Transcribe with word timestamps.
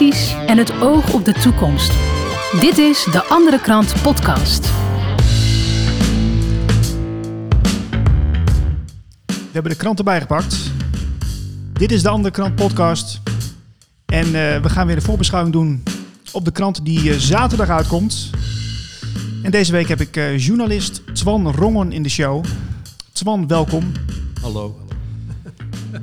kritisch 0.00 0.34
en 0.46 0.58
het 0.58 0.80
oog 0.80 1.12
op 1.12 1.24
de 1.24 1.32
toekomst. 1.32 1.92
Dit 2.60 2.78
is 2.78 3.04
de 3.04 3.24
Andere 3.24 3.60
Krant 3.60 4.02
Podcast. 4.02 4.70
We 9.26 9.52
hebben 9.52 9.72
de 9.72 9.78
krant 9.78 9.98
erbij 9.98 10.20
gepakt. 10.20 10.70
Dit 11.72 11.92
is 11.92 12.02
de 12.02 12.08
Andere 12.08 12.34
Krant 12.34 12.54
Podcast. 12.54 13.20
En 14.06 14.24
eh, 14.24 14.62
we 14.62 14.68
gaan 14.68 14.86
weer 14.86 14.96
de 14.96 15.02
voorbeschouwing 15.02 15.54
doen 15.54 15.82
op 16.32 16.44
de 16.44 16.52
krant 16.52 16.84
die 16.84 17.10
eh, 17.10 17.16
zaterdag 17.16 17.68
uitkomt. 17.68 18.30
En 19.42 19.50
deze 19.50 19.72
week 19.72 19.88
heb 19.88 20.00
ik 20.00 20.16
eh, 20.16 20.38
journalist 20.38 21.02
Twan 21.14 21.52
Rongen 21.52 21.92
in 21.92 22.02
de 22.02 22.08
show. 22.08 22.44
Twan, 23.12 23.46
welkom. 23.46 23.92
Hallo. 24.42 24.89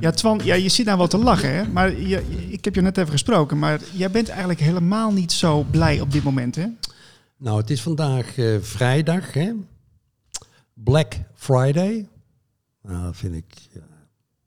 Ja, 0.00 0.10
Twan, 0.10 0.40
ja, 0.44 0.54
je 0.54 0.68
zit 0.68 0.86
nou 0.86 0.98
wel 0.98 1.06
te 1.06 1.18
lachen, 1.18 1.54
hè? 1.54 1.68
Maar 1.68 2.00
je, 2.00 2.22
ik 2.48 2.64
heb 2.64 2.74
je 2.74 2.80
net 2.80 2.98
even 2.98 3.10
gesproken. 3.10 3.58
Maar 3.58 3.80
jij 3.92 4.10
bent 4.10 4.28
eigenlijk 4.28 4.60
helemaal 4.60 5.12
niet 5.12 5.32
zo 5.32 5.66
blij 5.70 6.00
op 6.00 6.12
dit 6.12 6.22
moment, 6.22 6.56
hè? 6.56 6.66
Nou, 7.36 7.60
het 7.60 7.70
is 7.70 7.82
vandaag 7.82 8.38
eh, 8.38 8.56
vrijdag, 8.60 9.32
hè? 9.32 9.52
Black 10.74 11.14
Friday. 11.34 12.08
Nou, 12.82 13.02
dat 13.02 13.16
vind 13.16 13.34
ik, 13.34 13.54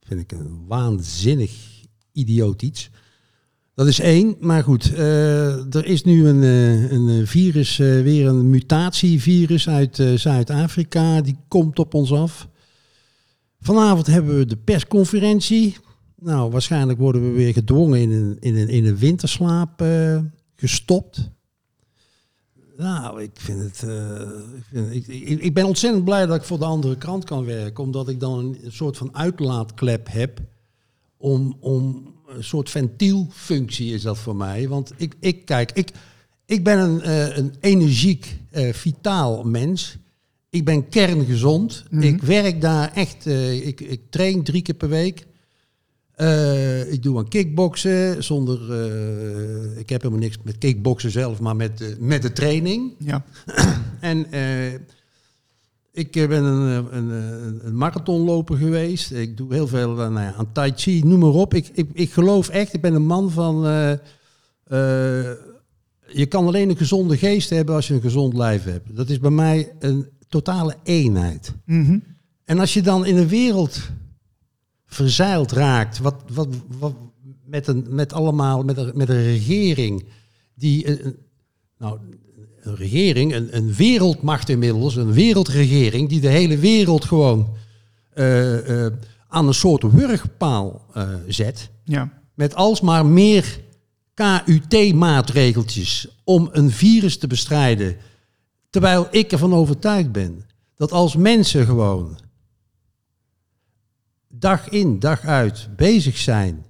vind 0.08 0.22
ik 0.22 0.32
een 0.32 0.66
waanzinnig 0.68 1.52
idioot 2.12 2.62
iets. 2.62 2.90
Dat 3.74 3.88
is 3.88 4.00
één, 4.00 4.36
maar 4.40 4.64
goed, 4.64 4.94
eh, 4.94 5.76
er 5.76 5.86
is 5.86 6.04
nu 6.04 6.28
een, 6.28 6.44
eh, 6.44 6.92
een 6.92 7.28
virus, 7.28 7.78
weer 7.78 8.28
een 8.28 8.50
mutatievirus 8.50 9.70
uit 9.70 10.04
Zuid-Afrika, 10.16 11.22
die 11.22 11.38
komt 11.48 11.80
op 11.80 11.94
ons 11.94 12.14
af. 12.14 12.48
Vanavond 13.62 14.08
hebben 14.08 14.38
we 14.38 14.46
de 14.46 14.58
persconferentie. 14.58 15.78
Nou, 16.16 16.52
waarschijnlijk 16.52 17.00
worden 17.00 17.22
we 17.22 17.30
weer 17.30 17.54
gedwongen 17.54 18.00
in 18.00 18.12
een, 18.12 18.38
in 18.40 18.58
een, 18.58 18.68
in 18.70 18.86
een 18.86 18.98
winterslaap 18.98 19.82
eh, 19.82 20.20
gestopt. 20.56 21.30
Nou, 22.78 23.22
ik 23.22 23.32
vind 23.34 23.60
het. 23.60 23.84
eh, 23.84 24.22
ik, 24.56 24.64
vind, 24.64 25.10
ik, 25.10 25.42
ik, 25.42 25.54
ben 25.54 25.66
ontzettend 25.66 26.04
blij 26.04 26.26
dat 26.26 26.36
ik 26.36 26.44
voor 26.44 26.60
de 26.60 26.66
andere 26.66 26.98
krant 26.98 27.24
kan 27.24 27.46
werken, 27.46 27.84
omdat 27.84 28.10
ik 28.10 28.20
dan 28.20 28.38
een, 28.40 28.72
soort 28.72 28.98
van 28.98 29.16
uitlaatklep 29.16 30.08
heb. 30.12 30.40
Om, 31.18 31.58
om 31.60 32.14
een 32.28 32.44
soort 32.44 32.70
ventielfunctie 32.70 33.94
is 33.94 34.02
dat 34.02 34.18
voor 34.18 34.36
mij. 34.36 34.68
Want 34.68 34.94
ik, 34.98 35.16
ik 35.20 35.46
kijk, 35.46 35.72
ik, 35.72 35.92
ik 36.46 36.64
ben 36.64 36.80
een, 36.80 37.02
eh, 37.02 37.38
een 37.38 37.56
energiek, 37.60 38.40
vitaal 38.72 39.44
mens. 39.44 39.98
Ik 40.52 40.66
ben 40.66 40.90
kerngezond. 40.90 41.84
Mhm. 41.90 42.02
Ik 42.04 42.22
werk 42.22 42.62
daar 42.62 42.92
echt. 42.94 43.28
eh, 43.28 43.68
ik, 43.68 43.82
ik 43.82 44.02
train 44.10 44.44
drie 44.44 44.62
keer 44.62 44.76
per 44.76 44.90
week. 44.90 45.26
Eh, 46.16 46.92
ik 46.92 47.04
doe 47.04 47.18
aan 47.18 47.28
kickboksen 47.28 48.24
zonder. 48.24 48.72
eh, 48.72 49.80
ik 49.80 49.90
heb 49.90 50.02
helemaal 50.02 50.24
niks 50.24 50.38
met 50.44 50.58
kickboksen 50.58 51.12
zelf, 51.12 51.40
maar 51.40 51.56
met, 51.56 51.78
de- 51.78 51.96
met 52.00 52.22
de 52.22 52.32
training. 52.34 52.92
Ja. 52.98 53.24
En 54.00 54.26
ik 55.92 56.12
ben 56.12 56.44
een, 56.44 56.96
een, 56.96 57.10
een, 57.66 57.76
marathonloper 57.76 58.58
geweest. 58.58 59.12
Ik 59.12 59.38
doe 59.38 59.54
heel 59.54 59.68
veel 59.68 59.94
nou 59.94 60.14
ja, 60.14 60.34
aan 60.34 60.52
tai 60.52 60.72
chi, 60.76 61.02
noem 61.06 61.20
maar 61.20 61.30
op. 61.30 61.54
Ik, 61.54 61.70
ik, 61.74 61.90
ik 61.94 62.12
geloof 62.12 62.50
echt, 62.50 62.74
ik 62.74 62.82
ben 62.82 62.94
een 62.94 63.06
man 63.06 63.32
van... 63.32 63.62
je 66.08 66.26
kan 66.30 66.46
alleen 66.46 66.70
een 66.70 66.78
gezonde 66.78 67.18
geest 67.18 67.50
hebben 67.50 67.76
als 67.76 67.88
je 67.88 67.94
een 67.94 68.02
gezond 68.02 68.34
lijf 68.34 68.64
hebt. 68.64 68.96
Dat 68.96 69.10
is 69.10 69.20
bij 69.20 69.32
mij 69.32 69.72
een 69.80 70.08
totale 70.32 70.76
eenheid. 70.84 71.54
Mhm. 71.66 71.98
En 72.46 72.60
als 72.60 72.74
je 72.74 72.82
dan 72.82 73.06
in 73.06 73.18
een 73.18 73.28
wereld 73.28 73.80
verzeild 74.86 75.52
raakt, 75.52 76.00
wat, 76.00 76.16
wat, 76.34 76.48
wat, 76.80 76.94
met, 77.46 77.68
een, 77.68 77.86
met 77.90 78.14
allemaal, 78.14 78.64
met 78.64 78.78
een, 78.78 78.92
met 78.94 79.10
een 79.10 79.24
regering 79.24 80.06
die, 80.56 80.88
een- 81.04 81.16
nou, 81.78 82.00
een 82.62 82.76
regering, 82.76 83.34
een, 83.34 83.56
een 83.56 83.74
wereldmacht 83.74 84.50
inmiddels, 84.50 84.96
een 84.96 85.14
wereldregering 85.14 86.10
die 86.10 86.20
de 86.22 86.28
hele 86.28 86.58
wereld 86.58 87.06
gewoon 87.06 87.56
eh, 88.14 88.86
eh, 88.86 88.94
aan 89.28 89.48
een 89.48 89.54
soort 89.54 89.84
wurgpaal 89.92 90.86
eh, 90.94 91.10
zet, 91.28 91.70
Ja. 91.84 92.22
met 92.36 92.56
alsmaar 92.56 93.06
meer 93.06 93.60
KUT-maatregeltjes 94.14 96.08
om 96.24 96.50
een 96.52 96.72
virus 96.72 97.18
te 97.18 97.28
bestrijden. 97.28 97.96
Terwijl 98.72 99.08
ik 99.12 99.32
ervan 99.32 99.54
overtuigd 99.54 100.12
ben 100.12 100.46
dat 100.76 100.92
als 100.92 101.16
mensen 101.16 101.66
gewoon 101.66 102.18
dag 104.28 104.70
in, 104.70 105.00
dag 105.00 105.26
uit 105.26 105.70
bezig 105.76 106.18
zijn 106.18 106.66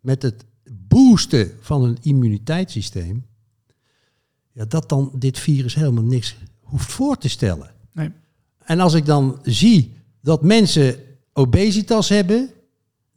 met 0.00 0.22
het 0.22 0.44
boosten 0.70 1.52
van 1.60 1.82
hun 1.82 1.98
immuniteitssysteem, 2.00 3.26
ja, 4.52 4.64
dat 4.64 4.88
dan 4.88 5.12
dit 5.14 5.38
virus 5.38 5.74
helemaal 5.74 6.04
niks 6.04 6.36
hoeft 6.60 6.92
voor 6.92 7.18
te 7.18 7.28
stellen. 7.28 7.70
Nee. 7.92 8.10
En 8.58 8.80
als 8.80 8.94
ik 8.94 9.06
dan 9.06 9.38
zie 9.42 9.92
dat 10.20 10.42
mensen 10.42 10.96
obesitas 11.32 12.08
hebben, 12.08 12.50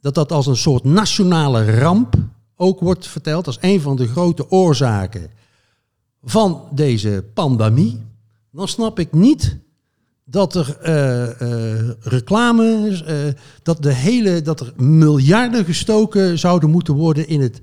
dat 0.00 0.14
dat 0.14 0.32
als 0.32 0.46
een 0.46 0.56
soort 0.56 0.84
nationale 0.84 1.78
ramp 1.78 2.16
ook 2.56 2.80
wordt 2.80 3.06
verteld 3.06 3.46
als 3.46 3.58
een 3.60 3.80
van 3.80 3.96
de 3.96 4.06
grote 4.06 4.50
oorzaken 4.50 5.30
van 6.22 6.68
deze 6.72 7.24
pandemie, 7.34 8.06
dan 8.52 8.68
snap 8.68 8.98
ik 8.98 9.12
niet 9.12 9.58
dat 10.30 10.54
er 10.54 10.78
eh, 10.78 11.40
eh, 11.40 11.90
reclame, 12.00 13.02
eh, 13.06 13.40
dat, 13.62 13.82
de 13.82 13.92
hele, 13.92 14.42
dat 14.42 14.60
er 14.60 14.72
miljarden 14.76 15.64
gestoken 15.64 16.38
zouden 16.38 16.70
moeten 16.70 16.94
worden 16.94 17.28
in 17.28 17.40
het, 17.40 17.60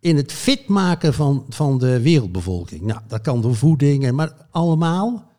in 0.00 0.16
het 0.16 0.32
fit 0.32 0.68
maken 0.68 1.14
van, 1.14 1.44
van 1.48 1.78
de 1.78 2.00
wereldbevolking. 2.00 2.82
Nou, 2.82 3.00
dat 3.08 3.20
kan 3.20 3.40
door 3.40 3.56
voeding, 3.56 4.04
en, 4.04 4.14
maar 4.14 4.32
allemaal 4.50 5.30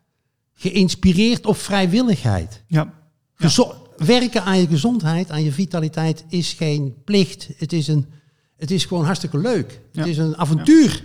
geïnspireerd 0.54 1.46
op 1.46 1.56
vrijwilligheid. 1.56 2.62
Ja. 2.66 2.92
Werken 3.96 4.42
aan 4.42 4.58
je 4.58 4.66
gezondheid, 4.66 5.30
aan 5.30 5.44
je 5.44 5.52
vitaliteit 5.52 6.24
is 6.28 6.52
geen 6.52 6.94
plicht. 7.04 7.48
Het 7.56 7.72
is, 7.72 7.88
een, 7.88 8.06
het 8.56 8.70
is 8.70 8.84
gewoon 8.84 9.04
hartstikke 9.04 9.38
leuk. 9.38 9.80
Ja. 9.92 10.00
Het 10.00 10.10
is 10.10 10.18
een 10.18 10.36
avontuur. 10.36 11.02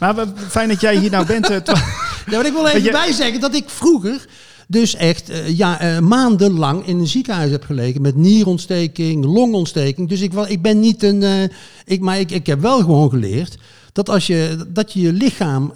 Maar 0.00 0.26
fijn 0.36 0.68
dat 0.68 0.80
jij 0.80 0.96
hier 0.96 1.10
nou 1.10 1.26
bent. 1.26 1.48
Ja, 2.30 2.36
maar 2.36 2.46
ik 2.46 2.52
wil 2.52 2.66
even 2.66 2.82
je- 2.82 2.90
bijzeggen 2.90 3.40
dat 3.40 3.54
ik 3.54 3.68
vroeger 3.68 4.26
dus 4.68 4.94
echt 4.94 5.28
eh, 5.30 5.56
ja, 5.56 5.80
eh, 5.80 5.98
maandenlang 5.98 6.86
in 6.86 6.98
een 6.98 7.06
ziekenhuis 7.06 7.50
heb 7.50 7.64
gelegen 7.64 8.02
met 8.02 8.16
nierontsteking, 8.16 9.24
longontsteking. 9.24 10.08
Dus 10.08 10.20
ik, 10.20 10.32
ik 10.34 10.62
ben 10.62 10.80
niet 10.80 11.02
een. 11.02 11.22
eh, 11.22 11.42
ik, 11.84 12.00
maar 12.00 12.18
ik, 12.20 12.30
ik 12.30 12.46
heb 12.46 12.60
wel 12.60 12.78
gewoon 12.78 13.10
geleerd 13.10 13.56
dat 13.92 14.08
als 14.08 14.26
je 14.26 14.56
dat 14.68 14.92
je, 14.92 15.00
je 15.00 15.12
lichaam. 15.12 15.72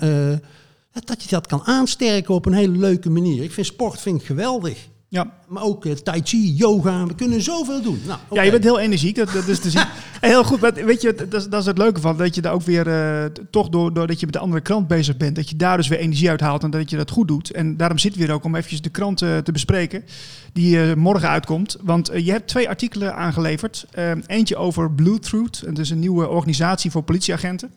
dat 1.05 1.22
je 1.22 1.28
dat 1.28 1.47
kan 1.47 1.62
aansterken 1.65 2.34
op 2.34 2.47
een 2.47 2.53
hele 2.53 2.78
leuke 2.78 3.11
manier. 3.11 3.43
Ik 3.43 3.53
vind 3.53 3.67
sport 3.67 4.00
vind 4.00 4.21
ik 4.21 4.27
geweldig. 4.27 4.78
Ja. 5.10 5.32
Maar 5.48 5.62
ook 5.62 5.84
eh, 5.87 5.93
tai 5.93 6.21
chi, 6.25 6.54
yoga, 6.54 7.06
we 7.06 7.15
kunnen 7.15 7.43
zoveel 7.43 7.82
doen. 7.82 8.00
Nou, 8.06 8.19
Ja, 8.32 8.43
je 8.43 8.50
bent 8.50 8.65
heel 8.65 8.78
energiek, 8.78 9.16
dat, 9.16 9.32
dat 9.32 9.48
is 9.48 9.59
te 9.59 9.71
zien. 9.71 9.84
En 10.21 10.28
heel 10.28 10.44
goed, 10.44 10.60
maar 10.60 10.75
weet 10.75 11.03
je, 11.03 11.15
dat 11.15 11.34
is, 11.41 11.48
dat 11.48 11.60
is 11.60 11.66
het 11.66 11.78
leuke 11.78 12.00
van, 12.00 12.16
dat 12.16 12.34
je 12.34 12.41
daar 12.41 12.53
ook 12.53 12.62
weer, 12.62 12.88
eh, 12.88 13.25
toch 13.50 13.69
door, 13.69 13.93
doordat 13.93 14.20
je 14.20 14.26
met 14.26 14.34
de 14.34 14.41
andere 14.41 14.62
krant 14.62 14.88
bezig 14.88 15.16
bent, 15.16 15.37
dat 15.37 15.49
je 15.49 15.56
daar 15.56 15.76
dus 15.76 15.88
weer 15.88 15.99
energie 15.99 16.31
uit 16.31 16.41
haalt 16.41 16.62
en 16.62 16.70
dat 16.70 16.91
je 16.91 16.97
dat 16.97 17.10
goed 17.10 17.28
doet. 17.28 17.50
En 17.50 17.76
daarom 17.76 17.99
zitten 17.99 18.20
we 18.20 18.26
hier 18.26 18.34
ook 18.34 18.44
om 18.44 18.54
eventjes 18.54 18.81
de 18.81 18.88
krant 18.91 19.22
eh, 19.22 19.38
te 19.38 19.53
bespreken, 19.53 20.04
die 20.53 20.82
eh, 20.82 20.94
morgen 20.94 21.28
uitkomt. 21.28 21.76
Want 21.82 22.09
eh, 22.09 22.25
je 22.25 22.31
hebt 22.31 22.49
twee 22.49 22.69
artikelen 22.69 23.15
aangeleverd. 23.15 23.87
Eh, 23.91 24.10
eentje 24.26 24.56
over 24.56 24.93
Bluetooth, 24.93 25.62
en 25.66 25.75
dat 25.75 25.84
is 25.84 25.91
een 25.91 25.99
nieuwe 25.99 26.28
organisatie 26.28 26.91
voor 26.91 27.03
politieagenten. 27.03 27.72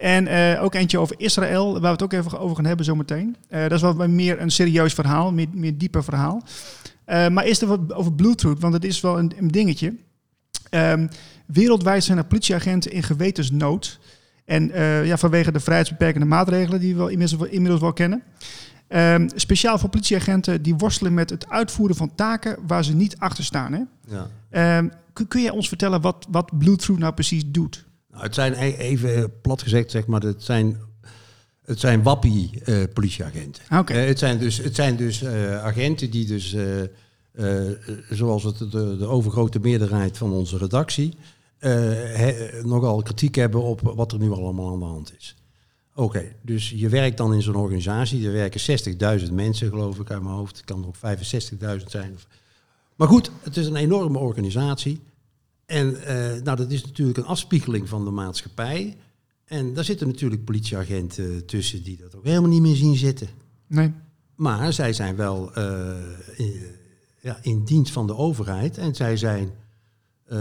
En 0.00 0.26
eh, 0.26 0.62
ook 0.62 0.74
eentje 0.74 0.98
over 0.98 1.14
Israël, 1.18 1.72
waar 1.72 1.80
we 1.80 1.88
het 1.88 2.02
ook 2.02 2.12
even 2.12 2.38
over 2.38 2.56
gaan 2.56 2.64
hebben 2.64 2.84
zometeen. 2.84 3.36
Eh 3.48 3.62
dat 3.62 3.72
is 3.72 3.80
wel 3.80 4.08
meer 4.08 4.40
een 4.40 4.50
serieus 4.50 4.94
verhaal, 4.94 5.32
meer, 5.32 5.46
meer 5.52 5.78
dieper 5.78 6.04
verhaal. 6.04 6.42
Eh, 7.04 7.28
maar 7.28 7.44
eerst 7.44 7.60
wat 7.60 7.92
over 7.92 8.12
Bluetooth, 8.12 8.60
want 8.60 8.74
het 8.74 8.84
is 8.84 9.00
wel 9.00 9.18
een, 9.18 9.32
een 9.38 9.48
dingetje. 9.48 9.94
Ehm, 10.70 11.06
wereldwijd 11.46 12.04
zijn 12.04 12.18
er 12.18 12.24
politieagenten 12.24 12.92
in 12.92 13.02
gewetensnood. 13.02 13.98
En 14.44 14.70
ja, 15.04 15.16
vanwege 15.16 15.52
de 15.52 15.60
vrijheidsbeperkende 15.60 16.26
maatregelen 16.26 16.80
die 16.80 16.92
we 16.92 16.98
wel 16.98 17.08
inmiddels, 17.08 17.40
wel- 17.40 17.50
inmiddels 17.50 17.80
wel 17.80 17.92
kennen. 17.92 18.22
Ehm, 18.88 19.28
speciaal 19.34 19.78
voor 19.78 19.88
politieagenten 19.88 20.62
die 20.62 20.74
worstelen 20.74 21.14
met 21.14 21.30
het 21.30 21.48
uitvoeren 21.48 21.96
van 21.96 22.14
taken 22.14 22.56
waar 22.66 22.84
ze 22.84 22.94
niet 22.94 23.18
achter 23.18 23.44
staan. 23.44 23.72
Hè? 23.72 23.80
Ja. 24.06 24.26
Ehm, 24.50 24.88
kun, 25.12 25.28
kun 25.28 25.42
jij 25.42 25.50
ons 25.50 25.68
vertellen 25.68 26.00
wat, 26.00 26.26
wat 26.30 26.58
Bluetooth 26.58 26.98
nou 26.98 27.12
precies 27.14 27.42
doet? 27.46 27.88
Nou, 28.10 28.22
het 28.22 28.34
zijn 28.34 28.52
e- 28.52 28.76
even 28.76 29.40
plat 29.40 29.62
gezegd, 29.62 29.90
zeg 29.90 30.06
maar, 30.06 30.20
het 30.20 30.42
zijn, 30.42 30.76
het 31.64 31.80
zijn 31.80 32.02
wappie-politieagenten. 32.02 33.62
Ah, 33.68 33.78
oké. 33.78 33.92
Eh, 33.92 34.06
het 34.06 34.18
zijn 34.18 34.38
dus, 34.38 34.56
het 34.56 34.74
zijn 34.74 34.96
dus 34.96 35.22
eh, 35.22 35.64
agenten 35.64 36.10
die 36.10 36.26
dus, 36.26 36.52
eh, 36.52 36.82
eh, 36.82 37.76
zoals 38.10 38.42
het 38.44 38.58
de, 38.58 38.96
de 38.98 39.06
overgrote 39.06 39.58
meerderheid 39.60 40.18
van 40.18 40.32
onze 40.32 40.58
redactie, 40.58 41.14
eh, 41.58 41.70
he- 41.94 42.60
nogal 42.62 43.02
kritiek 43.02 43.34
hebben 43.34 43.62
op 43.62 43.80
wat 43.80 44.12
er 44.12 44.18
nu 44.18 44.30
allemaal 44.30 44.72
aan 44.72 44.78
de 44.78 44.84
hand 44.84 45.12
is. 45.18 45.34
Oké, 45.94 46.32
dus 46.42 46.70
je 46.70 46.88
werkt 46.88 47.16
dan 47.16 47.34
in 47.34 47.42
zo'n 47.42 47.54
organisatie. 47.56 48.26
Er 48.26 48.32
werken 48.32 48.60
60.000 49.20 49.32
mensen, 49.32 49.68
geloof 49.68 49.98
ik, 49.98 50.10
uit 50.10 50.22
mijn 50.22 50.34
hoofd. 50.34 50.56
Het 50.56 50.64
kan 50.64 50.80
er 50.82 50.86
ook 50.88 50.96
65.000 51.80 51.86
zijn. 51.90 52.18
Maar 52.96 53.08
goed, 53.08 53.30
het 53.42 53.56
is 53.56 53.66
een 53.66 53.76
enorme 53.76 54.18
organisatie. 54.18 55.00
En 55.70 56.04
eh, 56.04 56.42
nou, 56.42 56.56
dat 56.56 56.70
is 56.70 56.84
natuurlijk 56.84 57.18
een 57.18 57.24
afspiegeling 57.24 57.88
van 57.88 58.04
de 58.04 58.10
maatschappij. 58.10 58.96
En 59.44 59.74
daar 59.74 59.84
zitten 59.84 60.06
natuurlijk 60.06 60.44
politieagenten 60.44 61.46
tussen 61.46 61.82
die 61.82 61.96
dat 61.96 62.16
ook 62.16 62.24
helemaal 62.24 62.50
niet 62.50 62.60
meer 62.60 62.76
zien 62.76 62.96
zitten. 62.96 63.28
Nee. 63.66 63.92
Maar 64.34 64.72
zij 64.72 64.92
zijn 64.92 65.16
wel 65.16 65.54
eh, 65.54 65.96
in, 66.36 66.62
ja, 67.20 67.38
in 67.42 67.64
dienst 67.64 67.92
van 67.92 68.06
de 68.06 68.16
overheid. 68.16 68.78
En 68.78 68.94
zij 68.94 69.16
zijn. 69.16 69.50
eh, 70.26 70.38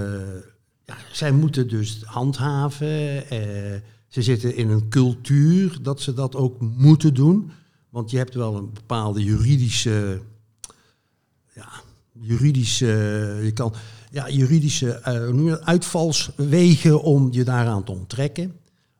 ja, 0.85 0.97
zij 1.11 1.31
moeten 1.31 1.67
dus 1.67 2.01
handhaven. 2.05 3.29
eh, 3.29 3.79
ze 4.07 4.21
zitten 4.21 4.55
in 4.55 4.69
een 4.69 4.89
cultuur 4.89 5.77
dat 5.81 6.01
ze 6.01 6.13
dat 6.13 6.35
ook 6.35 6.59
moeten 6.61 7.13
doen. 7.13 7.51
Want 7.89 8.11
je 8.11 8.17
hebt 8.17 8.33
wel 8.33 8.55
een 8.55 8.73
bepaalde 8.73 9.23
juridische. 9.23 10.21
Ja, 11.55 11.69
juridische. 12.19 12.85
Je 13.43 13.51
kan. 13.53 13.73
Ja, 14.09 14.29
juridische 14.29 14.91
dat, 14.91 15.61
uitvalswegen 15.65 17.01
om 17.01 17.27
je 17.31 17.43
daaraan 17.43 17.83
te 17.83 17.91
onttrekken. 17.91 18.53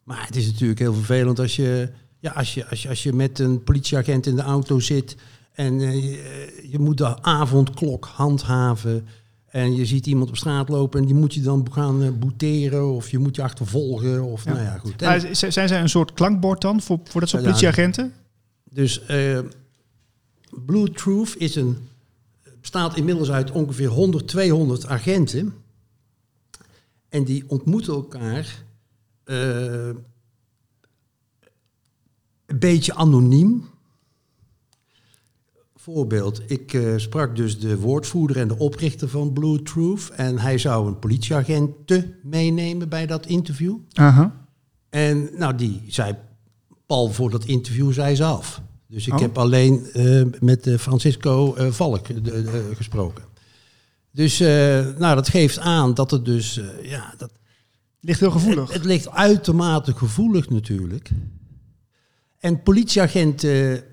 Maar 0.03 0.25
het 0.25 0.35
is 0.35 0.45
natuurlijk 0.45 0.79
heel 0.79 0.93
vervelend 0.93 1.39
als 1.39 1.55
je, 1.55 1.89
ja, 2.19 2.31
als 2.31 2.53
je, 2.53 2.67
als 2.67 2.81
je, 2.81 2.89
als 2.89 3.03
je 3.03 3.13
met 3.13 3.39
een 3.39 3.63
politieagent 3.63 4.25
in 4.25 4.35
de 4.35 4.41
auto 4.41 4.79
zit 4.79 5.15
en 5.53 5.81
eh, 5.81 6.03
je, 6.71 6.79
moet 6.79 6.97
de 6.97 7.21
avondklok 7.21 8.05
handhaven. 8.05 9.07
En 9.45 9.75
je 9.75 9.85
ziet 9.85 10.05
iemand 10.07 10.29
op 10.29 10.37
straat 10.37 10.69
lopen 10.69 10.99
en 10.99 11.05
die 11.05 11.15
moet 11.15 11.33
je 11.33 11.41
dan 11.41 11.67
gaan 11.71 12.03
eh, 12.03 12.09
boeteren 12.11 12.91
of 12.91 13.09
je 13.11 13.17
moet 13.17 13.35
je 13.35 13.43
achtervolgen. 13.43 14.23
Of, 14.23 14.43
Ja. 14.43 14.51
Nou 14.51 14.63
ja, 14.63 14.77
goed. 14.77 15.01
Maar 15.01 15.27
zijn 15.31 15.67
zij 15.67 15.81
een 15.81 15.89
soort 15.89 16.13
klankbord 16.13 16.61
dan 16.61 16.81
voor, 16.81 16.99
voor 17.03 17.19
dat 17.21 17.29
soort 17.29 17.43
politieagenten? 17.43 18.13
Dus 18.69 19.05
eh 19.05 19.39
Blue 20.65 20.91
Truth 20.91 21.35
is 21.37 21.55
een, 21.55 21.77
bestaat 22.59 22.97
inmiddels 22.97 23.31
uit 23.31 23.51
ongeveer 23.51 23.87
100, 23.87 24.27
200 24.27 24.87
agenten. 24.87 25.53
En 27.09 27.23
die 27.23 27.43
ontmoeten 27.47 27.93
elkaar 27.93 28.63
eh, 29.23 29.87
een 32.45 32.59
beetje 32.59 32.95
anoniem. 32.95 33.67
Voorbeeld, 35.75 36.51
ik 36.51 36.73
eh, 36.73 36.93
sprak 36.97 37.35
dus 37.35 37.59
de 37.59 37.77
woordvoerder 37.77 38.37
en 38.37 38.47
de 38.47 38.57
oprichter 38.57 39.09
van 39.09 39.33
Blue 39.33 39.61
Truth. 39.61 40.09
En 40.09 40.37
hij 40.37 40.57
zou 40.57 40.87
een 40.87 40.99
politieagent 40.99 41.73
meenemen 42.23 42.89
bij 42.89 43.05
dat 43.05 43.25
interview. 43.25 43.77
Aha. 43.93 44.47
En 44.89 45.29
nou, 45.37 45.55
die 45.55 45.83
zei, 45.87 46.15
pal 46.85 47.09
voor 47.09 47.29
dat 47.29 47.45
interview 47.45 47.91
zei 47.93 48.15
ze 48.15 48.23
af. 48.23 48.61
Dus 48.89 49.07
ik 49.07 49.13
Oh. 49.13 49.19
heb 49.19 49.37
alleen 49.37 49.85
eh, 49.93 50.21
met 50.39 50.67
eh, 50.67 50.77
Francisco 50.77 51.53
eh, 51.55 51.71
Valk 51.71 52.07
gesproken. 52.73 53.23
Dus 54.11 54.39
nou, 54.97 55.15
dat 55.15 55.29
geeft 55.29 55.59
aan 55.59 55.93
dat 55.93 56.11
het 56.11 56.25
dus, 56.25 56.59
ja, 56.83 57.13
dat, 57.17 57.31
Ligt 58.01 58.19
heel 58.19 58.31
gevoelig. 58.31 58.65
het, 58.65 58.73
het 58.73 58.85
ligt 58.85 59.09
uitermate 59.09 59.93
gevoelig 59.93 60.49
natuurlijk. 60.49 61.09
En 62.39 62.63
politieagenten, 62.63 63.83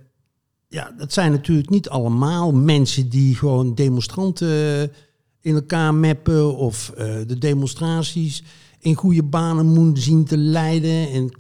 ja, 0.69 0.93
dat 0.99 1.13
zijn 1.13 1.33
natuurlijk 1.33 1.71
niet 1.71 1.89
allemaal 1.89 2.53
mensen 2.53 3.09
die 3.09 3.35
gewoon 3.35 3.75
demonstranten 3.75 4.93
in 5.41 5.55
elkaar 5.55 5.95
meppen 5.95 6.57
of 6.57 6.93
de 7.27 7.39
demonstraties 7.39 8.43
in 8.79 8.95
goede 8.95 9.23
banen 9.23 9.67
moeten 9.67 10.03
zien 10.03 10.25
te 10.25 10.37
leiden 10.37 11.11
en 11.11 11.39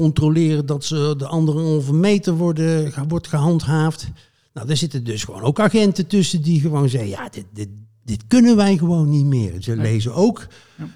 controleren 0.00 0.66
dat 0.66 0.84
ze 0.84 1.14
de 1.18 1.26
anderhalve 1.26 1.92
meter 1.94 2.32
worden, 2.34 2.92
wordt 3.08 3.26
gehandhaafd. 3.26 4.08
Nou, 4.52 4.66
daar 4.66 4.76
zitten 4.76 5.04
dus 5.04 5.24
gewoon 5.24 5.42
ook 5.42 5.60
agenten 5.60 6.06
tussen 6.06 6.42
die 6.42 6.60
gewoon 6.60 6.88
zeggen, 6.88 7.08
ja, 7.10 7.28
dit, 7.28 7.44
dit, 7.52 7.68
dit 8.04 8.24
kunnen 8.28 8.56
wij 8.56 8.76
gewoon 8.76 9.08
niet 9.10 9.24
meer. 9.24 9.52
Ze 9.58 9.76
lezen 9.76 10.14
ook 10.14 10.46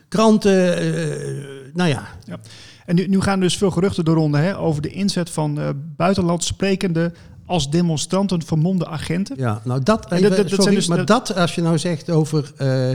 kranten, 0.08 0.76
eh, 0.76 1.74
nou 1.74 1.88
ja, 1.88 2.08
Ja. 2.26 2.40
En 2.86 2.94
nu, 2.96 3.06
nu 3.06 3.20
gaan 3.20 3.40
dus 3.40 3.56
veel 3.56 3.70
geruchten 3.70 4.04
de 4.04 4.10
ronde 4.10 4.38
hè, 4.38 4.58
over 4.58 4.82
de 4.82 4.90
inzet 4.90 5.30
van 5.30 5.60
eh 5.60 5.68
buitenland 5.96 6.44
sprekende 6.44 7.12
als 7.46 7.70
demonstranten 7.70 8.42
vermomde 8.42 8.86
agenten. 8.86 9.36
Ja, 9.38 9.60
nou 9.64 9.82
dat, 9.82 10.04
even, 10.12 10.22
dat- 10.28 10.30
dat- 10.30 10.38
dat 10.38 10.48
sorry, 10.48 10.62
zijn 10.62 10.74
dus 10.74 10.86
maar 10.86 11.04
dat 11.04 11.34
als 11.34 11.54
je 11.54 11.62
nou 11.62 11.78
zegt 11.78 12.10
over 12.10 12.52
eh, 12.56 12.90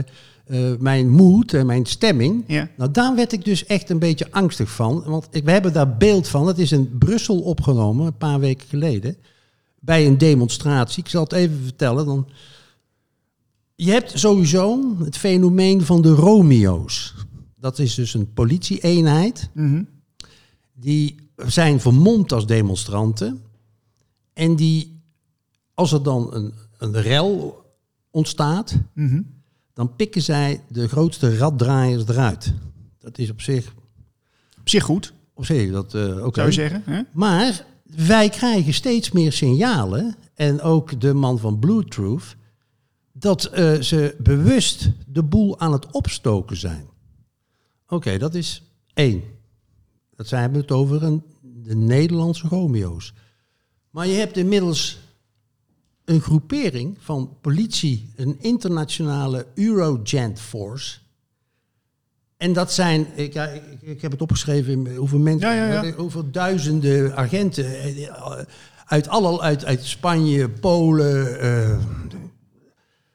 eh, 0.46 0.76
mijn 0.78 1.08
moed 1.10 1.54
en 1.54 1.66
mijn 1.66 1.86
stemming, 1.86 2.44
Ja. 2.46 2.70
nou 2.76 2.90
daar 2.90 3.14
werd 3.14 3.32
ik 3.32 3.44
dus 3.44 3.64
echt 3.66 3.90
een 3.90 3.98
beetje 3.98 4.30
angstig 4.32 4.70
van. 4.70 5.02
Want 5.04 5.26
ik, 5.30 5.44
we 5.44 5.50
hebben 5.50 5.72
daar 5.72 5.96
beeld 5.96 6.28
van, 6.28 6.46
het 6.46 6.58
is 6.58 6.72
in 6.72 6.98
Brussel 6.98 7.40
opgenomen, 7.40 8.06
een 8.06 8.16
paar 8.16 8.40
weken 8.40 8.68
geleden, 8.68 9.16
bij 9.80 10.06
een 10.06 10.18
demonstratie. 10.18 11.02
Ik 11.02 11.08
zal 11.10 11.22
het 11.22 11.32
even 11.32 11.62
vertellen. 11.62 12.06
Dan. 12.06 12.28
Je 13.74 13.90
hebt 13.90 14.18
sowieso 14.18 14.94
het 14.98 15.16
fenomeen 15.16 15.82
van 15.82 16.02
de 16.02 16.10
Romeo's. 16.12 17.14
Dat 17.56 17.78
is 17.78 17.94
dus 17.94 18.14
een 18.14 18.32
politie-eenheid. 18.32 19.50
Mhm. 19.54 19.82
Die 20.74 21.14
zijn 21.46 21.80
vermomd 21.80 22.32
als 22.32 22.46
demonstranten. 22.46 23.40
En 24.32 24.56
die, 24.56 25.00
als 25.74 25.92
er 25.92 26.02
dan 26.02 26.34
een, 26.34 26.52
een 26.78 26.92
rel 27.02 27.62
ontstaat, 28.10 28.76
Mhm. 28.94 29.20
Dan 29.76 29.96
pikken 29.96 30.22
zij 30.22 30.60
de 30.68 30.88
grootste 30.88 31.36
raddraaiers 31.36 32.08
eruit. 32.08 32.52
Dat 32.98 33.18
is 33.18 33.30
op 33.30 33.40
zich, 33.40 33.74
Op 34.60 34.68
zich 34.68 34.84
goed, 34.84 35.12
op 35.34 35.44
zich 35.44 35.72
dat 35.72 35.94
eh 35.94 36.26
zou 36.32 36.46
je 36.46 36.52
zeggen. 36.52 36.82
Hè? 36.84 37.02
Maar 37.12 37.66
wij 37.84 38.28
krijgen 38.28 38.74
steeds 38.74 39.10
meer 39.10 39.32
signalen, 39.32 40.16
en 40.34 40.60
ook 40.60 41.00
de 41.00 41.14
man 41.14 41.38
van 41.38 41.58
Blue 41.58 41.84
Truth, 41.84 42.36
dat 43.12 43.44
eh, 43.44 43.80
ze 43.80 44.16
bewust 44.18 44.90
de 45.06 45.22
boel 45.22 45.60
aan 45.60 45.72
het 45.72 45.90
opstoken 45.90 46.56
zijn. 46.56 46.86
Oké, 47.88 48.18
dat 48.18 48.34
is 48.34 48.62
één. 48.94 49.22
Dat 50.14 50.26
zijn 50.28 50.52
we 50.52 50.58
het 50.58 50.70
over 50.70 51.02
een, 51.02 51.22
de 51.40 51.76
Nederlandse 51.76 52.48
Romeo's. 52.48 53.14
Maar 53.90 54.06
je 54.06 54.14
hebt 54.14 54.36
inmiddels 54.36 54.98
een 56.06 56.20
groepering 56.20 56.96
van 57.00 57.36
politie, 57.40 58.12
een 58.16 58.36
internationale 58.40 59.46
Eurogent 59.54 60.40
Force. 60.40 60.98
En 62.36 62.52
dat 62.52 62.72
zijn, 62.72 63.06
ik, 63.14 63.32
ja, 63.32 63.44
ik, 63.46 63.62
ik 63.80 64.02
heb 64.02 64.10
het 64.10 64.22
opgeschreven, 64.22 64.96
hoeveel 64.96 65.18
mensen, 65.18 65.48
Ja, 65.48 65.66
ja, 65.72 65.82
ja. 65.82 65.92
hoeveel 65.92 66.30
duizenden 66.30 67.16
agenten 67.16 67.80
eh, 67.80 68.08
uit, 68.86 69.08
alle, 69.08 69.40
uit, 69.40 69.64
uit 69.64 69.84
Spanje, 69.84 70.48
Polen, 70.48 71.40
eh, 71.40 71.78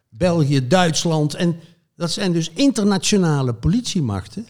België, 0.10 0.68
Duitsland. 0.68 1.34
En 1.34 1.56
dat 1.96 2.12
zijn 2.12 2.32
dus 2.32 2.52
internationale 2.52 3.54
politiemachten. 3.54 4.46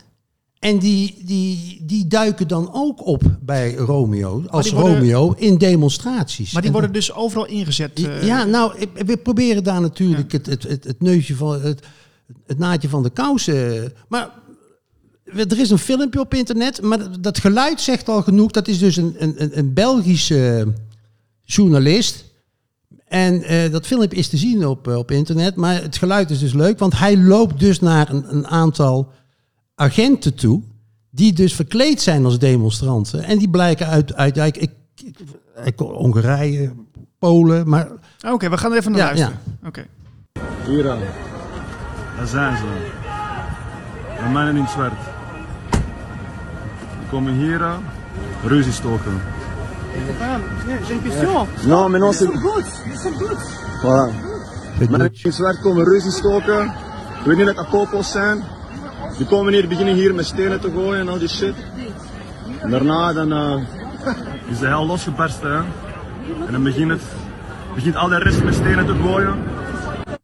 En 0.62 0.78
die, 0.80 1.22
die, 1.26 1.82
die 1.86 2.08
duiken 2.08 2.48
dan 2.48 2.70
ook 2.74 3.06
op 3.06 3.22
bij 3.42 3.76
Romeo, 3.76 4.44
als 4.48 4.72
worden- 4.72 4.94
Romeo, 4.94 5.34
in 5.38 5.58
demonstraties. 5.58 6.52
Maar 6.52 6.62
die 6.62 6.72
En 6.72 6.78
worden 6.78 6.94
dus 6.94 7.14
overal 7.14 7.46
ingezet. 7.46 8.04
eh, 8.06 8.24
ja, 8.26 8.44
nou, 8.44 8.74
we 9.06 9.18
proberen 9.18 9.64
daar 9.64 9.82
natuurlijk 9.82 10.32
het, 10.32 10.46
het, 10.46 10.64
het, 10.64 10.84
het 10.84 11.02
neusje 11.02 11.36
van 11.36 11.62
het, 11.62 11.86
het 12.46 12.58
naadje 12.58 12.90
van 12.90 13.04
de 13.04 13.10
kousen. 13.10 13.94
Maar 14.08 14.30
er 15.26 15.60
is 15.60 15.70
een 15.70 15.78
filmpje 15.78 16.20
op 16.20 16.34
internet, 16.34 16.82
maar 16.82 17.22
dat- 17.22 17.40
geluid 17.40 17.82
zegt 17.82 18.10
al 18.10 18.22
genoeg. 18.22 18.52
Dat 18.52 18.68
is 18.68 18.78
dus 18.80 18.96
een, 18.96 19.16
een, 19.18 19.58
een- 19.58 19.74
Belgische 19.74 20.74
journalist. 21.44 22.26
En 23.08 23.44
eh, 23.44 23.72
dat 23.72 23.86
filmpje 23.88 24.18
is 24.18 24.28
te 24.28 24.38
zien 24.38 24.68
op, 24.68 24.88
eh, 24.88 24.98
op 24.98 25.12
internet. 25.12 25.56
Maar 25.56 25.82
het 25.82 25.98
geluid 25.98 26.30
is 26.30 26.40
dus 26.40 26.54
leuk, 26.54 26.80
want 26.80 26.98
hij 26.98 27.18
loopt 27.18 27.60
dus 27.60 27.80
naar 27.80 28.10
een, 28.10 28.36
een 28.36 28.48
aantal 28.48 29.12
agenten 29.82 30.36
toe. 30.36 30.62
Die 31.10 31.34
dus 31.34 31.54
verkleed 31.56 32.02
zijn 32.02 32.26
als 32.26 32.40
demonstranten. 32.40 33.24
En 33.24 33.38
die 33.38 33.50
blijken 33.50 33.88
uit, 33.88 34.14
uit 34.14 34.36
ja, 34.36 34.44
ik, 34.44 34.58
ik, 34.58 34.72
ik- 35.64 35.80
Hongarije, 35.80 36.72
Polen. 37.20 37.70
Maar 37.70 37.88
Ah, 38.20 38.34
Oké, 38.34 38.50
we 38.50 38.58
gaan 38.58 38.72
er 38.72 38.78
even 38.78 38.92
naar 38.92 39.00
Ja, 39.00 39.06
luisteren. 39.06 39.40
Oké. 39.66 39.86
Hier 40.66 40.90
aan. 40.92 41.00
Daar 42.18 42.28
zijn 42.28 42.58
ze. 42.58 42.64
De 44.24 44.30
mannen 44.34 44.56
in 44.56 44.62
het 44.62 44.72
zwart. 44.72 44.94
Die 47.00 47.10
komen 47.10 47.34
hier 47.34 47.64
aan. 47.64 47.84
Ruzie 48.46 48.72
stoken. 48.74 49.22
J'ai 50.88 50.94
une 50.94 51.02
question. 51.02 51.48
Non, 51.68 51.92
mais 51.92 52.02
non, 52.02 52.14
c'est... 52.14 52.28
Good. 52.42 52.66
C'est 52.96 53.18
good. 53.18 53.38
Voilà. 53.82 54.10
Mannen 54.90 55.10
in 55.14 55.20
het 55.22 55.34
zwart 55.36 55.60
komen 55.62 55.84
ruzie 55.86 56.12
stoken. 56.12 56.66
Ik 57.20 57.26
weet 57.26 57.38
niet 57.38 57.46
dat 57.46 57.56
het 57.58 57.70
popos 57.70 58.12
zijn. 58.12 58.44
Die 59.18 59.26
komen 59.26 59.54
hier, 59.54 59.68
beginnen 59.68 59.96
hier 59.96 60.16
met 60.16 60.26
stenen 60.26 60.60
te 60.60 60.72
gooien 60.72 61.00
en 61.00 61.10
al 61.10 61.20
die 61.20 61.28
shit. 61.28 61.56
En 62.60 62.70
daarna 62.70 63.14
dan, 63.14 63.32
eh, 63.32 63.62
is 64.50 64.60
de 64.60 64.68
hel 64.68 64.86
losgebarsten. 64.86 65.52
Hè? 65.52 65.58
En 66.46 66.52
dan 66.52 66.64
begint, 66.64 66.92
het, 66.92 67.02
begint 67.76 67.96
al 67.96 68.08
de 68.08 68.18
rest 68.18 68.44
met 68.44 68.54
stenen 68.54 68.86
te 68.86 68.96
gooien. 69.04 69.44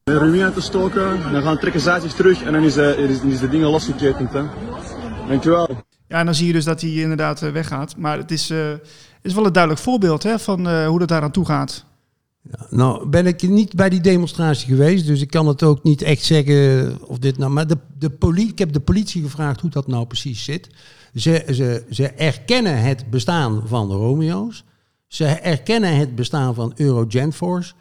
De 0.04 0.18
ruïne 0.18 0.54
te 0.54 0.62
stoken. 0.62 1.24
En 1.26 1.32
dan 1.32 1.42
gaan 1.42 1.58
trekken 1.58 1.82
zij 1.82 2.00
zich 2.00 2.14
terug 2.14 2.44
en 2.44 2.54
dan 2.54 2.64
is, 2.64 2.78
eh, 2.78 3.00
is, 3.00 3.40
de 3.40 3.50
dingen 3.50 3.70
losgeketend. 3.70 4.34
Hè? 4.34 4.44
Dankjewel. 5.28 5.70
Ja, 6.08 6.20
en 6.20 6.26
dan 6.26 6.36
zie 6.36 6.48
je 6.48 6.54
dus 6.54 6.66
dat 6.66 6.82
hij 6.82 6.90
inderdaad 6.90 7.42
eh, 7.42 7.52
weggaat. 7.52 7.98
Maar 7.98 8.18
het 8.18 8.32
is, 8.32 8.54
is 9.22 9.34
wel 9.34 9.46
een 9.46 9.54
duidelijk 9.54 9.84
voorbeeld 9.84 10.24
hè, 10.24 10.40
van 10.40 10.86
hoe 10.86 11.00
dat 11.00 11.08
daar 11.08 11.22
aan 11.22 11.32
toe 11.32 11.46
gaat. 11.46 11.86
Nou 12.70 13.10
ben 13.10 13.26
ik 13.26 13.50
niet 13.50 13.76
bij 13.76 13.90
die 13.90 14.02
demonstratie 14.02 14.68
geweest, 14.68 15.06
dus 15.08 15.22
ik 15.22 15.30
kan 15.30 15.48
het 15.48 15.64
ook 15.64 15.84
niet 15.84 16.02
echt 16.02 16.24
zeggen 16.24 16.98
of 17.08 17.18
dit 17.20 17.38
nou. 17.38 17.52
Maar 17.52 17.68
de, 17.68 17.78
de 18.00 18.10
politie, 18.10 18.52
ik 18.52 18.60
heb 18.60 18.74
de 18.74 18.80
politie 18.80 19.22
gevraagd 19.22 19.62
hoe 19.62 19.70
dat 19.70 19.88
nou 19.88 20.06
precies 20.06 20.44
zit. 20.44 20.70
Ze, 21.16 21.44
ze, 21.54 21.84
ze 21.90 22.08
erkennen 22.08 22.82
het 22.82 23.10
bestaan 23.10 23.64
van 23.66 23.88
de 23.88 23.94
Romeo's. 23.94 24.64
Ze 25.08 25.26
erkennen 25.26 25.98
het 25.98 26.16
bestaan 26.16 26.54
van 26.54 26.74
Eurogentforce. 26.76 27.74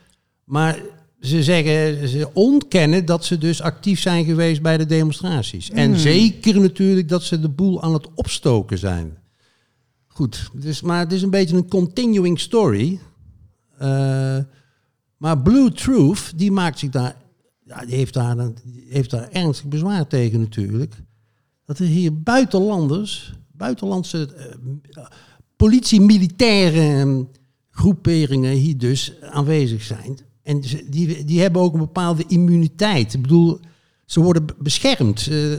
Maar 0.45 0.81
ze 1.21 1.43
zeggen, 1.43 2.09
ze 2.09 2.31
ontkennen 2.33 3.05
dat 3.05 3.25
ze 3.25 3.39
dus 3.39 3.63
actief 3.63 4.01
zijn 4.01 4.25
geweest 4.25 4.63
bij 4.63 4.77
de 4.77 4.87
demonstraties. 4.87 5.71
En 5.71 5.99
zeker 5.99 6.61
natuurlijk 6.61 7.09
dat 7.09 7.23
ze 7.23 7.41
de 7.41 7.49
boel 7.49 7.83
aan 7.83 7.93
het 7.93 8.09
opstoken 8.15 8.79
zijn. 8.79 9.19
Goed, 10.07 10.51
dus, 10.53 10.81
maar 10.81 10.99
het 10.99 11.13
is 11.13 11.23
een 11.23 11.31
beetje 11.31 11.57
een 11.57 11.69
continuing 11.69 12.41
story. 12.41 13.01
Eh, 13.79 14.39
maar 15.17 15.43
Blue 15.43 15.73
Truth, 15.73 16.33
die 16.39 16.51
maakt 16.53 16.79
zich 16.79 16.91
daar, 16.91 17.17
ja, 17.65 17.85
die 17.85 17.95
heeft 17.95 18.15
daar, 18.15 18.39
een- 18.39 18.57
heeft 18.89 19.11
daar 19.11 19.29
ernstig 19.31 19.67
bezwaar 19.69 20.07
tegen 20.07 20.41
natuurlijk. 20.41 20.95
Dat 21.65 21.79
er 21.79 21.87
hier 21.87 22.23
buitenlanders, 22.23 23.35
buitenlandse 23.53 24.35
eh, 24.35 25.05
politie-militaire 25.57 26.81
eh, 26.81 27.19
groeperingen 27.71 28.53
hier 28.53 28.79
dus 28.79 29.21
aanwezig 29.21 29.83
zijn. 29.83 30.19
En 30.43 30.61
die, 30.91 31.25
die 31.25 31.41
hebben 31.41 31.63
ook 31.63 31.73
een 31.73 31.79
bepaalde 31.81 32.25
immuniteit. 32.29 33.15
Ik 33.15 33.23
bedoel, 33.23 33.61
ze 34.07 34.21
worden 34.21 34.47
be- 34.47 34.55
beschermd. 34.59 35.27
Eh, 35.31 35.51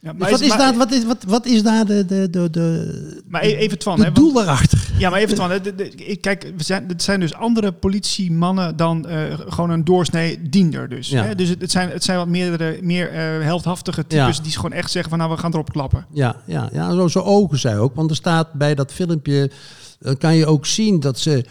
Ja, 0.00 0.12
dus 0.12 0.30
wat, 0.30 0.40
is 0.40 0.48
maar- 0.48 0.58
daar, 0.58 0.76
wat, 0.76 0.92
is, 0.92 1.04
wat, 1.04 1.24
wat 1.26 1.46
is 1.46 1.62
daar 1.62 1.84
de, 1.86 2.04
de, 2.04 2.30
de, 2.30 2.50
de, 2.50 3.22
Maar 3.28 3.42
e- 3.44 3.54
even 3.56 3.78
Twan, 3.78 3.96
de 3.96 4.04
hè, 4.04 4.12
doel 4.12 4.42
erachter? 4.42 4.88
Ja, 4.98 5.10
maar 5.10 5.20
even 5.20 5.34
Twan, 5.34 5.48
de- 5.48 6.16
kijk, 6.20 6.52
we 6.56 6.62
zijn, 6.64 6.84
het 6.88 7.02
zijn 7.02 7.20
dus 7.20 7.34
andere 7.34 7.72
politiemannen 7.72 8.76
dan 8.76 9.06
eh, 9.06 9.20
gewoon 9.48 9.70
een 9.70 9.84
doorsnee 9.84 10.48
diender 10.50 10.88
dus. 10.88 11.08
Ja. 11.08 11.24
Hè? 11.24 11.34
Dus 11.34 11.48
het, 11.48 11.60
het, 11.60 11.70
zijn, 11.70 11.90
het 11.90 12.04
zijn 12.04 12.18
wat 12.18 12.28
meerdere, 12.28 12.78
meer 12.82 13.10
eh 13.10 13.44
heldhaftige 13.44 14.06
types 14.06 14.36
Ja. 14.36 14.42
die 14.42 14.52
gewoon 14.52 14.72
echt 14.72 14.90
zeggen 14.90 15.10
van 15.10 15.18
nou, 15.18 15.30
we 15.30 15.38
gaan 15.38 15.52
erop 15.52 15.72
klappen. 15.72 16.06
Ja, 16.12 16.36
ja, 16.46 16.68
ja 16.72 16.94
zo, 16.94 17.08
zo 17.08 17.20
ogen 17.20 17.58
zij 17.58 17.78
ook. 17.78 17.94
Want 17.94 18.10
er 18.10 18.16
staat 18.16 18.52
bij 18.52 18.74
dat 18.74 18.92
filmpje, 18.92 19.50
dan 19.98 20.16
kan 20.16 20.34
je 20.36 20.46
ook 20.46 20.66
zien 20.66 21.00
dat 21.00 21.18
ze... 21.18 21.44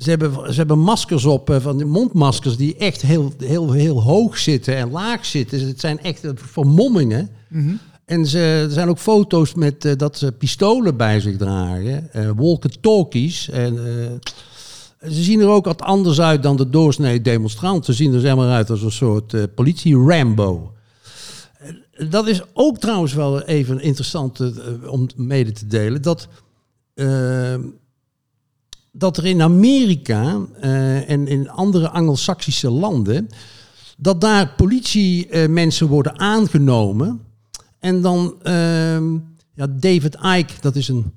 Ze 0.00 0.10
hebben, 0.10 0.52
ze 0.52 0.58
hebben 0.58 0.78
maskers 0.78 1.24
op, 1.24 1.50
eh, 1.50 1.60
van 1.60 1.76
die 1.76 1.86
mondmaskers 1.86 2.56
die 2.56 2.76
echt 2.76 3.02
heel, 3.02 3.32
heel, 3.38 3.72
heel 3.72 4.02
hoog 4.02 4.38
zitten 4.38 4.76
en 4.76 4.90
laag 4.90 5.26
zitten. 5.26 5.58
Dus 5.58 5.68
het 5.68 5.80
zijn 5.80 6.00
echt 6.00 6.24
eh, 6.24 6.30
vermommingen. 6.34 7.30
En 8.04 8.26
ze, 8.26 8.38
er 8.38 8.70
zijn 8.70 8.88
ook 8.88 8.98
foto's 8.98 9.54
met 9.54 9.84
eh, 9.84 9.96
dat 9.96 10.18
ze 10.18 10.32
pistolen 10.32 10.96
bij 10.96 11.20
zich 11.20 11.36
dragen, 11.36 12.12
eh 12.12 12.30
walkie-talkies. 12.36 13.50
En 13.50 13.74
ze 15.00 15.22
zien 15.22 15.40
er 15.40 15.48
ook 15.48 15.64
wat 15.64 15.82
anders 15.82 16.20
uit 16.20 16.42
dan 16.42 16.56
de 16.56 16.70
doorsnee 16.70 17.20
demonstranten. 17.20 17.94
Ze 17.94 18.02
zien 18.02 18.14
er 18.14 18.20
zeg 18.20 18.36
maar 18.36 18.50
uit 18.50 18.70
als 18.70 18.82
een 18.82 18.92
soort 18.92 19.54
politie-Rambo. 19.54 20.72
Dat 22.08 22.26
is 22.26 22.42
ook 22.52 22.78
trouwens 22.78 23.14
wel 23.14 23.42
even 23.42 23.80
interessant 23.80 24.40
om 24.86 25.08
mede 25.16 25.52
te 25.52 25.66
delen. 25.66 26.02
Dat, 26.02 26.28
dat 28.92 29.16
er 29.16 29.26
in 29.26 29.42
Amerika 29.42 30.38
eh, 30.60 31.10
en 31.10 31.28
in 31.28 31.50
andere 31.50 31.88
Anglo-Saxische 31.88 32.70
landen. 32.70 33.28
dat 33.96 34.20
daar 34.20 34.54
politiemensen 34.56 35.86
worden 35.86 36.18
aangenomen. 36.18 37.20
En 37.78 38.00
dan. 38.00 38.34
ehm, 38.42 39.18
ja, 39.60 39.66
David 39.66 40.14
Icke, 40.14 40.54
dat 40.60 40.76
is 40.76 40.88
een 40.88 41.12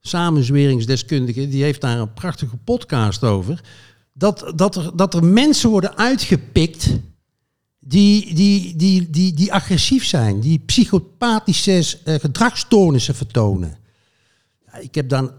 samenzweringsdeskundige. 0.00 1.48
die 1.48 1.62
heeft 1.62 1.80
daar 1.80 1.98
een 1.98 2.14
prachtige 2.14 2.56
podcast 2.56 3.24
over. 3.24 3.60
Dat, 4.12 4.52
dat, 4.54 4.76
er, 4.76 4.96
dat 4.96 5.14
er 5.14 5.24
mensen 5.24 5.70
worden 5.70 5.96
uitgepikt 5.96 6.88
die, 7.78 8.34
die, 8.34 8.76
die, 8.76 9.10
die, 9.10 9.34
die 9.34 9.52
agressief 9.52 10.04
zijn, 10.04 10.40
die 10.40 10.58
psychopathische 10.58 11.98
eh, 12.04 12.14
gedragsstoornissen 12.14 13.14
vertonen. 13.14 13.78
Ik, 14.80 14.94
heb 14.94 15.08
dan, 15.08 15.30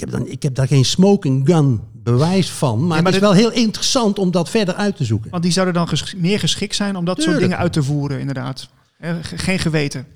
ik, 0.00 0.10
heb 0.10 0.10
dan, 0.10 0.26
ik 0.28 0.42
heb 0.42 0.54
daar 0.54 0.66
geen 0.66 0.84
smoking 0.84 1.46
gun 1.46 1.80
bewijs 2.02 2.50
van, 2.50 2.86
maar, 2.86 2.96
Ja, 2.96 3.02
maar 3.02 3.12
het 3.12 3.22
is 3.22 3.28
wel 3.28 3.32
heel 3.36 3.52
interessant 3.52 4.18
om 4.18 4.30
dat 4.30 4.50
verder 4.50 4.74
uit 4.74 4.96
te 4.96 5.04
zoeken. 5.04 5.30
Want 5.30 5.42
die 5.42 5.52
zouden 5.52 5.74
dan 5.74 5.88
ges- 5.88 6.14
meer 6.16 6.38
geschikt 6.38 6.74
zijn 6.74 6.96
om 6.96 7.04
dat 7.04 7.22
soort 7.22 7.38
dingen 7.38 7.58
uit 7.58 7.72
te 7.72 7.82
voeren, 7.82 8.20
inderdaad. 8.20 8.68
Eh, 8.98 9.14
ge- 9.22 9.38
Geen 9.38 9.58
geweten. 9.58 10.06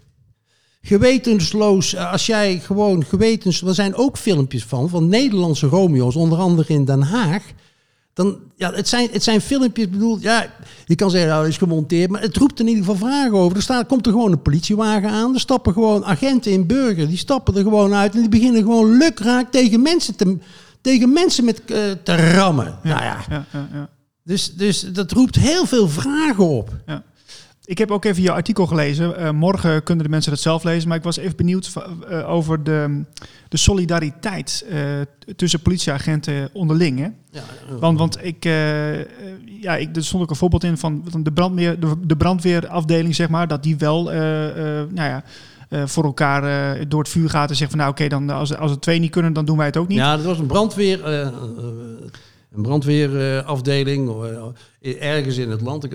Gewetensloos, 0.83 1.95
eh, 1.95 2.13
als 2.13 2.27
jij 2.27 2.59
gewoon 2.61 3.05
gewetens... 3.05 3.63
Er 3.63 3.75
zijn 3.75 3.95
ook 3.95 4.17
filmpjes 4.19 4.65
van, 4.65 4.89
van 4.89 5.09
Nederlandse 5.09 5.67
Romeo's, 5.67 6.17
onder 6.17 6.39
andere 6.39 6.73
in 6.75 6.85
Den 6.85 7.03
Haag. 7.03 7.43
Dan, 8.15 8.39
ja, 8.57 8.73
het, 8.73 8.89
zijn, 8.89 9.09
het 9.13 9.23
zijn 9.23 9.41
filmpjes, 9.41 9.85
ik 9.85 9.91
bedoel, 9.91 10.19
ja, 10.21 10.53
je 10.87 10.95
kan 10.95 11.11
zeggen, 11.11 11.31
nou, 11.31 11.43
het 11.43 11.53
is 11.53 11.59
gemonteerd, 11.59 12.11
maar 12.11 12.21
het 12.21 12.37
roept 12.37 12.61
in 12.61 12.69
ieder 12.69 12.85
geval 12.85 13.09
vragen 13.09 13.33
over. 13.33 13.57
Er 13.57 13.63
staat, 13.63 13.87
komt 13.87 14.07
er 14.07 14.13
gewoon 14.13 14.33
een 14.33 14.43
politiewagen 14.43 15.11
aan, 15.11 15.35
er 15.35 15.41
stappen 15.41 15.73
gewoon 15.73 16.05
agenten 16.05 16.53
in 16.53 16.67
burger, 16.67 17.09
die 17.09 17.17
stappen 17.17 17.57
er 17.57 17.63
gewoon 17.63 17.95
uit 17.95 18.15
en 18.15 18.21
die 18.21 18.29
beginnen 18.29 18.63
gewoon 18.63 18.97
lukraak 18.97 19.51
tegen 19.51 19.83
mensen 19.83 20.17
te, 20.17 20.39
tegen 20.81 21.13
mensen 21.13 21.45
met, 21.45 21.65
eh, 21.65 21.79
te 22.05 22.33
rammen. 22.33 22.79
Nou 22.83 23.03
ja, 23.03 23.25
Ja, 23.29 23.45
ja, 23.53 23.69
ja. 23.73 23.89
dus, 24.23 24.55
dus 24.55 24.81
dat 24.81 25.13
roept 25.13 25.37
heel 25.37 25.67
veel 25.67 25.89
vragen 25.89 26.49
op. 26.49 26.71
Ik 27.65 27.79
heb 27.79 27.91
ook 27.91 28.05
even 28.05 28.23
jouw 28.23 28.35
artikel 28.35 28.67
gelezen. 28.67 29.17
Eh, 29.17 29.31
morgen 29.31 29.83
kunnen 29.83 30.05
de 30.05 30.11
mensen 30.11 30.31
dat 30.31 30.41
zelf 30.41 30.65
lezen. 30.65 30.89
Maar 30.89 30.97
ik 30.97 31.03
was 31.03 31.17
even 31.17 31.37
benieuwd 31.37 31.73
eh, 32.09 32.31
over 32.31 32.65
de, 32.65 33.05
de 33.53 33.59
solidariteit 33.59 34.65
eh, 34.71 34.81
tussen 35.37 35.61
politieagenten 35.61 36.51
onderling. 36.53 36.99
Hè? 36.99 37.09
Ja, 37.31 37.43
Want, 37.79 37.99
want 37.99 38.25
ik, 38.25 38.45
eh, 38.45 38.99
ja, 39.61 39.77
ik, 39.77 39.97
er 39.97 40.05
stond 40.05 40.23
ook 40.23 40.31
een 40.31 40.37
voorbeeld 40.37 40.65
in 40.65 40.79
van 40.79 41.05
de, 41.23 41.33
brandweer, 41.33 41.81
de, 41.81 41.95
de 42.07 42.17
brandweerafdeling, 42.17 43.15
zeg 43.15 43.29
maar, 43.29 43.49
dat 43.49 43.63
die 43.63 43.77
wel 43.77 44.13
eh, 44.13 44.19
nou 44.89 44.93
ja, 44.95 45.23
voor 45.87 46.05
elkaar 46.05 46.43
door 46.89 47.01
het 47.01 47.09
vuur 47.09 47.31
gaat 47.31 47.51
en 47.51 47.57
zegt 47.57 47.71
van 47.71 47.79
nou 47.79 47.91
oké, 47.91 48.09
dan 48.09 48.31
als, 48.31 48.57
als 48.57 48.71
het 48.71 48.81
twee 48.81 48.99
niet 48.99 49.11
kunnen, 49.11 49.33
dan 49.33 49.45
doen 49.45 49.57
wij 49.57 49.67
het 49.67 49.77
ook 49.77 49.89
niet. 49.89 49.99
Ja, 49.99 50.17
dat 50.17 50.25
was 50.25 50.39
een 50.39 50.47
brandweer, 50.47 51.07
een 52.53 52.63
brandweerafdeling 52.63 54.13
ergens 54.81 55.37
in 55.37 55.51
het 55.51 55.61
land. 55.61 55.89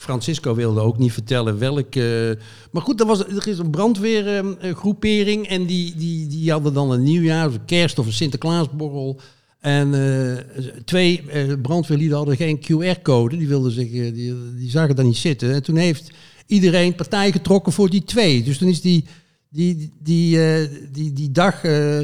Eh, 0.00 0.06
Francisco 0.06 0.54
wilde 0.54 0.80
ook 0.80 0.98
niet 0.98 1.12
vertellen 1.12 1.58
welke. 1.58 2.38
maar 2.70 2.82
goed, 2.82 3.00
er, 3.00 3.06
was, 3.06 3.26
er 3.26 3.48
is 3.48 3.58
een 3.58 3.70
brandweergroepering 3.70 5.46
en 5.46 5.66
die, 5.66 5.94
die, 5.96 6.26
die 6.26 6.50
hadden 6.50 6.74
dan 6.74 6.90
een 6.90 7.02
nieuwjaar, 7.02 7.46
een 7.46 7.64
kerst 7.64 7.98
of 7.98 8.06
een 8.06 8.12
Sinterklaasborrel. 8.12 9.20
En 9.60 9.94
eh, 9.94 10.64
twee 10.84 11.22
eh, 11.30 11.52
brandweerlieden 11.62 12.16
hadden 12.16 12.36
geen 12.36 12.60
QR-code, 12.60 13.36
die, 13.36 13.48
wilden 13.48 13.72
zich, 13.72 13.92
eh, 13.92 14.14
die, 14.14 14.34
die 14.56 14.70
zagen 14.70 14.96
daar 14.96 15.04
niet 15.04 15.16
zitten. 15.16 15.54
En 15.54 15.62
toen 15.62 15.76
heeft 15.76 16.10
iedereen 16.46 16.94
partij 16.94 17.32
getrokken 17.32 17.72
voor 17.72 17.90
die 17.90 18.04
twee. 18.04 18.42
Dus 18.42 18.58
toen 18.58 18.68
is 18.68 18.80
die, 18.80 19.04
die, 19.50 19.92
die, 19.98 20.44
eh, 20.44 20.68
die, 20.92 21.12
die 21.12 21.30
dag, 21.30 21.64
eh, 21.64 21.98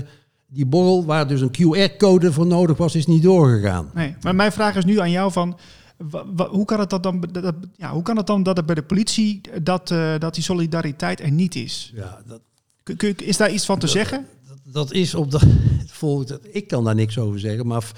die 0.46 0.66
borrel, 0.66 1.04
waar 1.04 1.28
dus 1.28 1.40
een 1.40 1.50
QR-code 1.50 2.32
voor 2.32 2.46
nodig 2.46 2.76
was, 2.76 2.94
is 2.94 3.06
niet 3.06 3.22
doorgegaan. 3.22 3.90
Nee, 3.94 4.14
maar 4.20 4.34
mijn 4.34 4.52
vraag 4.52 4.76
is 4.76 4.84
nu 4.84 5.00
aan 5.00 5.10
jou 5.10 5.32
van... 5.32 5.56
hoe, 6.50 6.64
kan 6.64 6.80
het 6.80 6.90
dat 6.90 7.02
dan, 7.02 7.20
dat, 7.32 7.54
ja, 7.76 7.92
hoe 7.92 8.02
kan 8.02 8.16
het 8.16 8.26
dan 8.26 8.42
dat 8.42 8.56
het 8.56 8.66
bij 8.66 8.74
de 8.74 8.82
politie 8.82 9.40
dat, 9.62 9.90
eh, 9.90 10.18
dat 10.18 10.34
die 10.34 10.42
solidariteit 10.44 11.20
er 11.20 11.30
niet 11.30 11.54
is? 11.54 11.92
Ja, 11.94 12.22
dat, 12.26 12.40
Kun- 12.82 12.96
kun- 12.96 13.16
is 13.16 13.36
daar 13.36 13.52
iets 13.52 13.64
van 13.64 13.78
te 13.78 13.86
zeggen? 13.86 14.26
dat, 14.64 14.92
is 14.92 15.14
op 15.14 15.30
de. 15.30 15.38
volgens- 15.86 16.32
Ik 16.50 16.66
kan 16.68 16.84
daar 16.84 16.94
niks 16.94 17.18
over 17.18 17.40
zeggen, 17.40 17.66
maar 17.66 17.92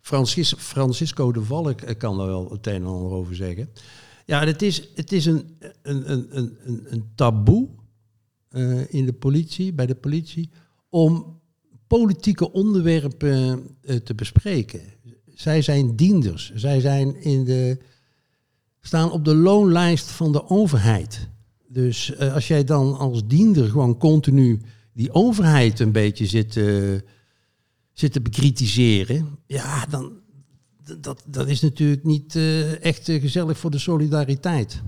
Francis, 0.00 0.54
Francisco 0.58 1.32
de 1.32 1.42
Valk 1.42 1.80
eh, 1.80 1.98
kan 1.98 2.16
daar 2.18 2.26
wel 2.26 2.50
het 2.50 2.66
een 2.66 2.74
en 2.74 2.84
ander 2.86 3.10
over 3.12 3.34
zeggen. 3.34 3.68
Ja, 4.24 4.44
het 4.46 4.62
is, 4.62 4.88
het 4.94 5.12
is 5.12 5.26
een, 5.26 5.56
een, 5.82 6.12
een, 6.12 6.26
een, 6.30 6.58
een- 6.84 7.04
taboe 7.14 7.68
eh, 8.48 8.94
in 8.94 9.04
de 9.06 9.12
politie, 9.12 9.72
bij 9.72 9.86
de 9.86 9.94
politie, 9.94 10.50
om 10.88 11.40
politieke 11.86 12.52
onderwerpen 12.52 13.66
eh, 13.82 13.96
te 13.96 14.14
bespreken. 14.14 14.80
Zij 15.36 15.62
zijn 15.62 15.96
dienders. 15.96 16.52
Zij 16.54 16.80
zijn 16.80 17.22
in 17.22 17.44
de, 17.44 17.78
staan 18.80 19.10
op 19.10 19.24
de 19.24 19.34
loonlijst 19.34 20.10
van 20.10 20.32
de 20.32 20.48
overheid. 20.48 21.28
Dus 21.68 22.14
eh, 22.14 22.34
als 22.34 22.48
jij 22.48 22.64
dan 22.64 22.98
als 22.98 23.26
diender 23.26 23.68
gewoon 23.68 23.98
continu 23.98 24.60
die 24.92 25.12
overheid 25.12 25.80
een 25.80 25.92
beetje 25.92 26.26
zit, 26.26 26.56
eh, 26.56 26.94
zit 27.92 28.12
te 28.12 28.20
bekritiseren, 28.20 29.38
ja, 29.46 29.86
dan 29.86 30.12
dat, 31.00 31.22
dat 31.26 31.48
is 31.48 31.60
natuurlijk 31.60 32.04
niet 32.04 32.36
eh, 32.36 32.84
echt 32.84 33.04
gezellig 33.04 33.58
voor 33.58 33.70
de 33.70 33.78
solidariteit. 33.78 34.82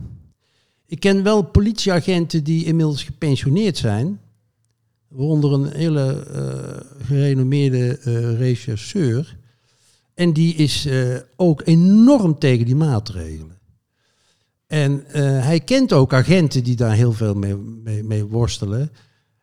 Ik 0.87 1.01
ken 1.01 1.23
wel 1.23 1.43
politieagenten 1.43 2.45
die 2.45 2.65
inmiddels 2.65 3.03
gepensioneerd 3.03 3.77
zijn, 3.77 4.21
waaronder 5.09 5.53
een 5.53 5.73
hele 5.73 6.27
gerenommeerde 7.03 7.93
rechercheur. 8.39 9.39
En 10.19 10.33
die 10.33 10.55
is 10.55 10.87
eh, 10.87 11.17
ook 11.37 11.63
enorm 11.65 12.39
tegen 12.39 12.67
die 12.67 12.77
maatregelen. 12.77 13.59
En 14.67 15.07
eh, 15.07 15.23
hij 15.23 15.61
kent 15.61 15.93
ook 15.93 16.13
agenten 16.13 16.65
die 16.65 16.77
daar 16.77 16.95
heel 16.95 17.13
veel 17.13 17.35
mee, 17.35 17.57
mee, 18.03 18.25
worstelen. 18.25 18.91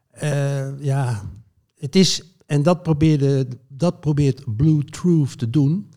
Eh, 0.10 0.80
ja, 0.80 1.32
het 1.76 1.96
is, 1.96 2.24
en 2.46 2.64
dat, 2.64 2.84
probeerde, 2.84 3.48
dat 3.68 4.00
probeert 4.00 4.56
Blue 4.56 4.84
Truth 4.84 5.38
te 5.38 5.50
doen. 5.50 5.90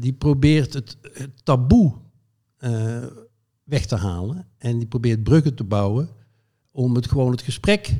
die 0.00 0.12
probeert 0.12 0.72
het, 0.72 0.96
het 1.12 1.44
taboe 1.44 1.92
weg 3.64 3.86
te 3.86 3.96
halen. 3.96 4.46
En 4.58 4.78
die 4.78 4.88
probeert 4.88 5.22
bruggen 5.22 5.54
te 5.54 5.64
bouwen 5.64 6.08
om 6.70 6.94
het 6.94 7.08
gewoon 7.08 7.30
het 7.30 7.42
gesprek 7.42 7.94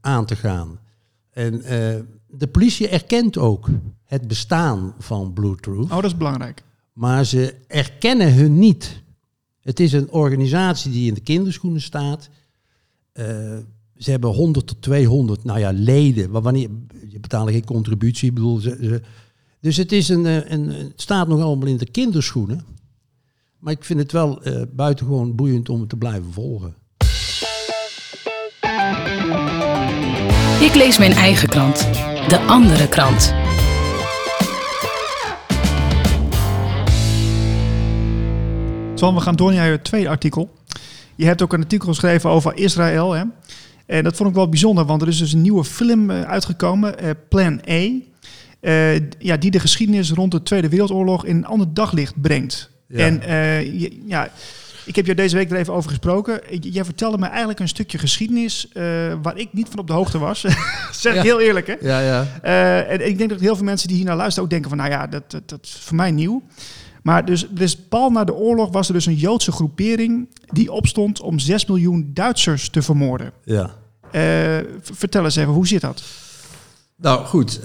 aan 0.00 0.26
te 0.26 0.36
gaan. 0.36 0.78
En 1.34 1.62
eh, 1.62 2.00
de 2.28 2.46
politie 2.46 2.88
erkent 2.88 3.38
ook 3.38 3.68
het 4.04 4.28
bestaan 4.28 4.94
van 4.98 5.32
Blue 5.32 5.56
Truth. 5.56 5.84
Oh, 5.90 5.94
dat 5.94 6.04
is 6.04 6.16
belangrijk. 6.16 6.62
Maar 6.92 7.24
ze 7.24 7.54
erkennen 7.66 8.34
hun 8.34 8.58
niet. 8.58 9.02
Het 9.60 9.80
is 9.80 9.92
een 9.92 10.10
organisatie 10.10 10.92
die 10.92 11.08
in 11.08 11.14
de 11.14 11.20
kinderschoenen 11.20 11.80
staat. 11.80 12.28
Eh, 13.12 13.24
ze 13.96 14.10
hebben 14.10 14.30
100 14.30 14.66
tot 14.66 14.82
200 14.82 15.44
nou 15.44 15.58
ja, 15.58 15.72
leden. 15.72 16.30
Maar 16.30 16.42
wanneer, 16.42 16.68
je 17.08 17.20
betaalt 17.20 17.50
geen 17.50 17.64
contributie. 17.64 18.32
Bedoel, 18.32 18.58
ze, 18.58 18.78
ze- 18.80 19.02
dus 19.60 19.76
het, 19.76 19.92
is 19.92 20.08
een, 20.08 20.26
eh, 20.26 20.50
een, 20.50 20.68
het 20.68 21.00
staat 21.00 21.28
nog 21.28 21.40
allemaal 21.40 21.68
in 21.68 21.76
de 21.76 21.90
kinderschoenen. 21.90 22.64
Maar 23.58 23.72
ik 23.72 23.84
vind 23.84 23.98
het 24.00 24.12
wel 24.12 24.42
eh, 24.42 24.62
buitengewoon 24.72 25.34
boeiend 25.34 25.68
om 25.68 25.80
het 25.80 25.88
te 25.88 25.96
blijven 25.96 26.32
volgen. 26.32 26.74
Ik 30.60 30.74
lees 30.74 30.98
mijn 30.98 31.12
eigen 31.12 31.48
krant. 31.48 31.78
De 32.28 32.38
andere 32.46 32.88
krant. 32.88 33.34
Twan, 38.94 39.14
we 39.14 39.20
gaan 39.20 39.36
door 39.36 39.52
naar 39.52 39.70
je 39.70 39.82
tweede 39.82 40.08
artikel. 40.08 40.54
Je 41.14 41.24
hebt 41.24 41.42
ook 41.42 41.52
een 41.52 41.60
artikel 41.62 41.88
geschreven 41.88 42.30
over 42.30 42.56
Israël. 42.56 43.12
Hè? 43.12 43.22
En 43.86 44.04
dat 44.04 44.16
vond 44.16 44.28
ik 44.28 44.34
wel 44.34 44.48
bijzonder, 44.48 44.84
want 44.84 45.02
er 45.02 45.08
is 45.08 45.18
dus 45.18 45.32
een 45.32 45.42
nieuwe 45.42 45.64
film 45.64 46.10
eh, 46.10 46.22
uitgekomen, 46.22 46.98
eh, 46.98 47.10
Plan 47.28 47.60
A. 47.70 47.88
eh, 48.60 48.94
ja, 49.18 49.36
die 49.36 49.50
de 49.50 49.60
geschiedenis 49.60 50.10
rond 50.10 50.32
de 50.32 50.42
Tweede 50.42 50.68
Wereldoorlog 50.68 51.24
in 51.24 51.36
een 51.36 51.46
ander 51.46 51.74
daglicht 51.74 52.20
brengt. 52.20 52.70
Ja. 52.88 52.98
En 52.98 53.22
eh, 53.22 53.80
ja, 54.08 54.28
ik 54.84 54.96
heb 54.96 55.06
je 55.06 55.14
deze 55.14 55.36
week 55.36 55.50
er 55.50 55.56
even 55.56 55.74
over 55.74 55.90
gesproken. 55.90 56.40
Jij 56.60 56.84
vertelde 56.84 57.18
me 57.18 57.26
eigenlijk 57.26 57.60
een 57.60 57.68
stukje 57.68 57.98
geschiedenis 57.98 58.68
eh, 58.72 58.82
waar 59.22 59.36
ik 59.36 59.52
niet 59.52 59.68
van 59.68 59.78
op 59.78 59.86
de 59.86 59.92
hoogte 59.92 60.18
was. 60.18 60.40
zeg 60.92 61.14
Ja. 61.14 61.22
heel 61.22 61.40
eerlijk, 61.40 61.66
hè? 61.66 61.74
Ja, 61.80 62.00
ja. 62.00 62.26
Eh, 62.42 62.90
en 62.92 63.06
ik 63.06 63.18
denk 63.18 63.30
dat 63.30 63.40
heel 63.40 63.56
veel 63.56 63.64
mensen 63.64 63.88
die 63.88 63.96
hier 63.96 64.06
naar 64.06 64.16
luisteren 64.16 64.44
ook 64.44 64.50
denken 64.50 64.68
van, 64.68 64.78
nou 64.78 64.90
ja, 64.90 65.06
dat, 65.06 65.30
dat, 65.30 65.48
dat 65.48 65.58
is 65.62 65.76
voor 65.80 65.96
mij 65.96 66.10
nieuw. 66.10 66.42
Maar 67.02 67.24
dus, 67.24 67.46
dus 67.50 67.76
pal 67.76 68.10
na 68.10 68.24
de 68.24 68.34
oorlog 68.34 68.72
was 68.72 68.88
er 68.88 68.94
dus 68.94 69.06
een 69.06 69.14
Joodse 69.14 69.52
groepering 69.52 70.28
die 70.46 70.72
opstond 70.72 71.20
om 71.20 71.38
6 71.38 71.66
miljoen 71.66 72.10
Duitsers 72.14 72.68
te 72.68 72.82
vermoorden. 72.82 73.32
ja. 73.44 73.74
Eh, 74.10 74.58
vertel 74.80 75.24
eens 75.24 75.36
even, 75.36 75.52
hoe 75.52 75.66
zit 75.66 75.80
dat? 75.80 76.02
Nou 76.96 77.24
goed, 77.24 77.60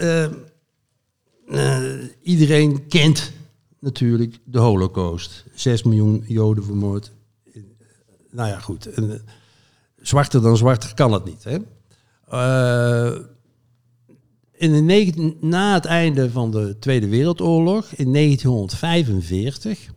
iedereen 2.23 2.87
kent 2.87 3.31
natuurlijk 3.79 4.39
de 4.43 4.59
holocaust. 4.59 5.45
6 5.53 5.83
miljoen 5.83 6.23
Joden 6.27 6.63
vermoord. 6.63 7.11
Eh, 7.53 7.61
Nou 8.31 8.49
ja, 8.49 8.59
goed. 8.59 8.85
Eh, 8.85 9.03
zwarter 10.01 10.41
dan 10.41 10.57
zwarter 10.57 10.93
kan 10.93 11.13
het 11.13 11.25
niet. 11.25 11.43
Hè? 11.43 11.57
Eh, 12.27 13.19
in 14.51 14.85
de 14.85 15.37
na 15.39 15.73
het 15.73 15.85
einde 15.85 16.31
van 16.31 16.51
de 16.51 16.75
Tweede 16.79 17.07
Wereldoorlog, 17.07 17.85
in 17.95 18.11
1945, 18.11 19.93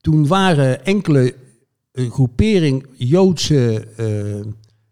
toen 0.00 0.26
waren 0.26 0.84
enkele 0.84 1.34
eh, 1.92 2.10
groepering 2.10 2.86
Joodse 2.96 3.86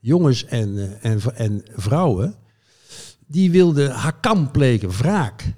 jongens 0.00 0.44
en, 0.44 1.00
en, 1.02 1.20
en 1.34 1.62
vrouwen 1.76 2.34
die 3.26 3.50
wilde 3.50 3.88
Hakam 3.88 4.50
plegen, 4.50 4.90
wraak. 4.90 5.52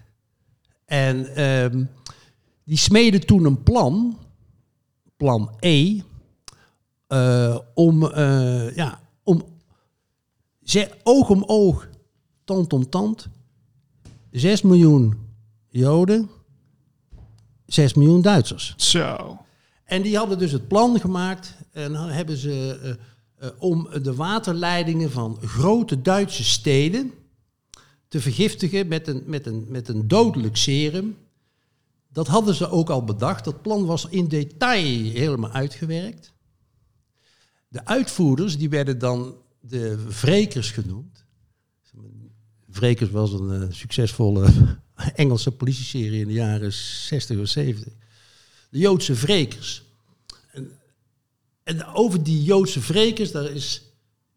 En 0.85 1.35
ehm, 1.35 1.85
die 2.67 2.77
smeden 2.77 3.27
toen 3.27 3.45
een 3.45 3.63
plan, 3.63 4.19
plan 5.17 5.51
E, 5.61 6.01
eh, 7.07 7.59
om, 7.75 8.07
eh, 8.07 8.77
ja, 8.77 9.01
om 9.23 9.43
ze, 10.63 10.91
oog 11.03 11.31
om 11.31 11.45
oog, 11.47 11.89
tand 12.45 12.73
om 12.73 12.89
tand, 12.89 13.29
6 14.31 14.63
miljoen 14.63 15.15
Joden, 15.69 16.31
6 17.67 17.95
miljoen 17.95 18.23
Duitsers. 18.23 18.75
Zo. 18.77 19.39
En 19.85 20.03
die 20.03 20.17
hadden 20.17 20.39
dus 20.39 20.53
het 20.53 20.69
plan 20.69 21.01
gemaakt 21.01 21.55
en 21.73 21.95
hebben 21.95 22.37
ze 22.37 22.79
eh, 23.39 23.49
om 23.59 23.89
de 24.03 24.15
waterleidingen 24.15 25.11
van 25.11 25.39
grote 25.43 26.03
Duitse 26.03 26.45
steden 26.45 27.13
te 28.09 28.21
vergiftigen 28.21 28.89
met 28.89 29.09
een, 29.09 29.23
met, 29.27 29.47
een, 29.47 29.67
met 29.69 29.89
een 29.89 30.09
dodelijk 30.09 30.57
serum. 30.57 31.17
Dat 32.17 32.27
hadden 32.27 32.55
ze 32.55 32.71
ook 32.71 32.91
al 32.91 33.05
bedacht. 33.05 33.45
Dat 33.45 33.63
plan 33.63 33.87
was 33.87 34.07
in 34.09 34.29
detail 34.29 35.11
helemaal 35.11 35.51
uitgewerkt. 35.51 36.33
De 37.69 37.85
uitvoerders 37.85 38.59
die 38.59 38.69
werden 38.69 38.99
dan 38.99 39.35
de 39.61 40.07
wrekers 40.21 40.71
genoemd. 40.71 41.25
Wrekers 42.67 43.11
was 43.11 43.33
een 43.33 43.63
eh, 43.63 43.73
succesvolle 43.73 44.49
Engelse 45.15 45.53
politieserie 45.53 46.21
in 46.21 46.27
de 46.27 46.33
jaren 46.33 46.73
60 46.73 47.39
of 47.39 47.49
70 47.49 47.93
de 48.71 48.79
Joodse 48.79 49.15
wrekers. 49.15 49.83
En, 50.53 50.73
en 51.63 51.85
over 51.85 52.23
die 52.23 52.43
Joodse 52.43 52.81
wrekers, 52.81 53.31
daar 53.31 53.51
is, 53.51 53.83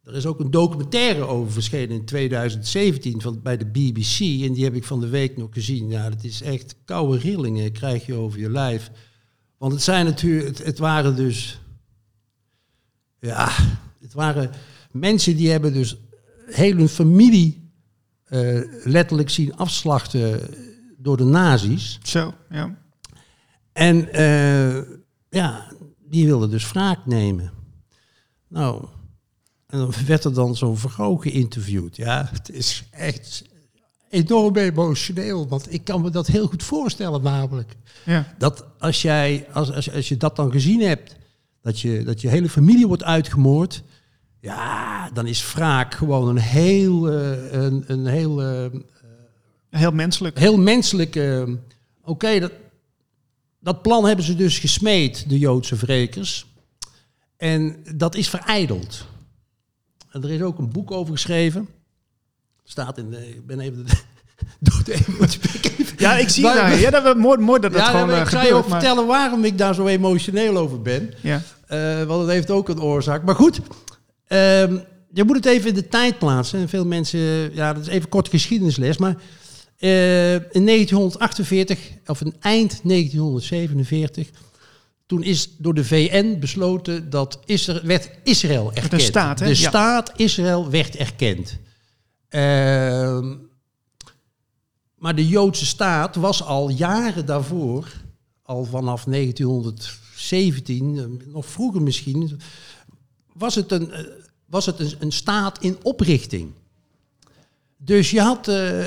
daar 0.10 0.18
is 0.18 0.26
ook 0.26 0.40
een 0.40 0.52
documentaire 0.52 1.26
over 1.26 1.52
verschenen 1.52 1.96
in 1.96 2.06
2017 2.06 3.22
van, 3.22 3.42
bij 3.42 3.58
de 3.58 3.66
BBC. 3.66 4.20
En 4.20 4.54
die 4.54 4.64
heb 4.64 4.76
ik 4.76 4.84
van 4.84 5.00
de 5.00 5.08
week 5.08 5.38
nog 5.38 5.50
gezien. 5.52 5.90
Ja, 5.90 6.10
dat 6.10 6.24
is 6.24 6.42
echt 6.42 6.76
koude 6.86 7.18
rillingen 7.18 7.72
krijg 7.72 8.06
je 8.06 8.14
over 8.14 8.40
je 8.40 8.50
lijf. 8.50 8.92
Want 9.58 9.74
het 9.74 9.82
zijn 9.82 10.06
natuurlijk, 10.06 10.48
het, 10.48 10.66
het 10.66 10.78
waren 10.78 11.16
dus, 11.16 11.62
ja, 13.20 13.50
het 14.02 14.14
waren 14.14 14.52
mensen 14.92 15.36
die 15.36 15.50
hebben 15.50 15.74
dus 15.74 15.98
heel 16.46 16.76
hun 16.76 16.90
familie 16.90 17.72
eh, 18.24 18.62
letterlijk 18.84 19.30
zien 19.30 19.56
afslachten 19.56 20.42
door 20.98 21.18
de 21.18 21.24
nazi's. 21.24 22.00
Zo, 22.04 22.34
ja. 22.50 22.78
En 23.72 24.14
eh, 24.14 24.82
ja, 25.30 25.72
die 26.00 26.26
wilde 26.26 26.48
dus 26.48 26.72
wraak 26.72 27.06
nemen. 27.06 27.52
Nou, 28.48 28.86
en 29.70 29.78
dan 29.80 29.94
werd 30.06 30.24
er 30.24 30.34
dan 30.34 30.56
zo'n 30.56 30.78
vrouw 30.78 31.16
geïnterviewd. 31.16 31.96
Ja, 31.96 32.30
het 32.34 32.50
is 32.52 32.84
echt 32.92 33.44
enorm 34.10 34.56
emotioneel, 34.56 35.48
want 35.48 35.74
ik 35.74 35.84
kan 35.84 36.02
me 36.02 36.10
dat 36.10 36.28
heel 36.28 36.48
goed 36.48 36.64
voorstellen 36.64 37.22
namelijk. 37.22 37.76
ja. 38.06 38.34
Dat 38.38 38.66
als, 38.80 39.02
jij, 39.02 39.48
als, 39.54 39.72
als, 39.72 39.92
als 39.94 40.08
je 40.10 40.18
dat 40.18 40.36
dan 40.36 40.52
gezien 40.52 40.82
hebt, 40.82 41.16
dat 41.62 41.80
je, 41.80 42.04
dat 42.04 42.22
je 42.22 42.28
hele 42.28 42.50
familie 42.50 42.88
wordt 42.88 43.04
uitgemoord, 43.04 43.84
ja, 44.42 45.10
dan 45.14 45.28
is 45.28 45.54
wraak 45.54 45.94
gewoon 45.94 46.28
een 46.28 46.38
heel, 46.38 47.10
eh, 47.12 47.52
een, 47.52 47.84
een 47.88 48.06
heel 48.06 48.42
eh, 48.44 48.66
Heel 49.70 49.92
menselijk. 49.92 50.40
heel 50.40 50.58
menselijk. 50.58 51.16
eh, 51.16 51.44
Oké, 52.04 52.40
dat, 52.40 52.52
dat 53.60 53.82
plan 53.82 54.06
hebben 54.06 54.26
ze 54.26 54.36
dus 54.36 54.60
gesmeed, 54.60 55.30
de 55.30 55.40
Joodse 55.40 55.76
wrekers. 55.76 56.46
En 57.38 57.76
dat 57.96 58.16
is 58.16 58.30
verijdeld. 58.30 59.06
Er 60.12 60.32
is 60.32 60.42
ook 60.42 60.58
een 60.58 60.72
boek 60.72 60.92
over 60.92 61.14
geschreven. 61.14 61.68
Staat 62.64 62.98
in 62.98 63.10
de. 63.10 63.30
Ik 63.30 63.46
ben 63.46 63.60
even. 63.60 63.86
De, 64.60 64.72
ik 65.62 65.66
even- 65.80 65.96
Ja, 65.98 66.18
ik 66.18 66.30
zie 66.30 66.48
het. 66.48 66.56
nou. 66.56 66.76
Ja, 66.80 66.90
dat, 66.90 67.18
mooi, 67.18 67.38
mooi 67.40 67.60
dat 67.62 67.72
dat 67.72 67.82
ja, 67.82 67.88
gewoon 67.90 68.12
eh, 68.12 68.20
ik 68.22 68.28
ga 68.28 68.44
je 68.44 68.54
ook 68.54 68.68
maar- 68.68 68.80
vertellen 68.80 69.08
waarom 69.08 69.44
ik 69.44 69.58
daar 69.58 69.74
zo 69.76 69.88
emotioneel 69.88 70.58
over 70.58 70.82
ben. 70.82 71.14
Ja. 71.22 71.42
Eh, 71.68 72.04
want 72.04 72.22
het 72.22 72.30
heeft 72.32 72.50
ook 72.52 72.70
een 72.70 72.82
oorzaak. 72.82 73.24
Maar 73.24 73.36
goed, 73.36 73.60
ehm, 74.28 74.78
je 75.14 75.24
moet 75.24 75.36
het 75.36 75.46
even 75.46 75.70
in 75.70 75.74
de 75.76 75.88
tijd 75.88 76.18
plaatsen. 76.20 76.60
En 76.60 76.70
veel 76.70 76.86
mensen, 76.86 77.20
ja, 77.56 77.74
dat 77.74 77.82
is 77.82 77.88
even 77.88 78.10
kort 78.10 78.28
geschiedenisles. 78.30 78.98
Maar 78.98 79.16
eh, 79.78 80.34
in 80.34 80.66
1948, 80.66 81.80
of 82.06 82.22
in 82.22 82.36
eind 82.40 82.80
1947, 82.84 84.30
toen 85.10 85.24
is 85.24 85.56
door 85.58 85.74
de 85.74 85.86
VN 85.86 86.40
besloten 86.40 87.10
dat 87.10 87.40
Israël, 87.46 87.82
werd 87.84 88.10
Israël 88.24 88.74
erkend. 88.74 89.02
staat, 89.02 89.40
hè? 89.40 89.46
De 89.46 89.62
Ja. 89.62 89.70
staat 89.70 90.12
Israël 90.16 90.70
werd 90.70 90.96
erkend. 90.96 91.58
Ehm, 92.28 93.36
maar 94.96 95.16
de 95.16 95.28
Joodse 95.28 95.66
staat 95.66 96.16
was 96.16 96.44
al 96.44 96.70
jaren 96.70 97.26
daarvoor, 97.26 97.92
al 98.42 98.66
vanaf 98.66 99.06
1917, 99.06 100.98
eh, 100.98 101.04
nog 101.34 101.46
vroeger 101.46 101.82
misschien, 101.82 102.40
was 103.34 103.56
het 103.56 103.72
een, 103.72 103.92
eh, 103.92 104.04
was 104.46 104.66
het 104.66 104.80
een, 104.80 104.94
een 105.00 105.12
staat 105.12 105.64
in 105.64 105.78
oprichting. 105.82 106.52
Dus 107.78 108.12
je 108.12 108.22
had 108.22 108.48
eh, 108.48 108.86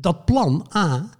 dat 0.00 0.24
plan 0.24 0.66
A, 0.76 1.10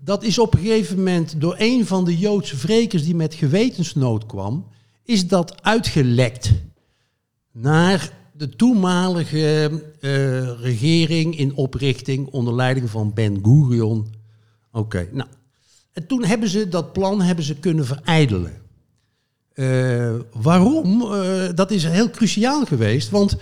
dat 0.00 0.22
is 0.22 0.38
op 0.38 0.54
een 0.54 0.60
gegeven 0.60 0.96
moment 0.96 1.40
door 1.40 1.54
een 1.58 1.86
van 1.86 2.04
de 2.04 2.18
Joodse 2.18 2.56
wrekers 2.56 3.04
die 3.04 3.14
met 3.14 3.34
gewetensnood 3.34 4.26
kwam, 4.26 4.66
is 5.04 5.28
dat 5.28 5.62
uitgelekt 5.62 6.52
naar 7.52 8.12
de 8.36 8.48
toenmalige 8.48 9.70
eh, 10.00 10.60
regering 10.60 11.38
in 11.38 11.54
oprichting 11.54 12.26
onder 12.26 12.54
leiding 12.54 12.90
van 12.90 13.12
Ben 13.14 13.38
Gurion 13.42 14.06
Oké, 14.74 15.08
nou. 15.12 15.28
En 15.92 16.06
toen 16.06 16.24
hebben 16.24 16.48
ze 16.48 16.68
dat 16.68 16.92
plan 16.92 17.20
hebben 17.20 17.44
ze 17.44 17.54
kunnen 17.54 17.86
verijdelen. 17.86 18.52
Eh, 19.52 20.14
waarom? 20.32 21.02
Eh, 21.02 21.48
dat 21.54 21.70
is 21.70 21.84
heel 21.84 22.10
cruciaal 22.10 22.64
geweest. 22.64 23.10
Want 23.10 23.36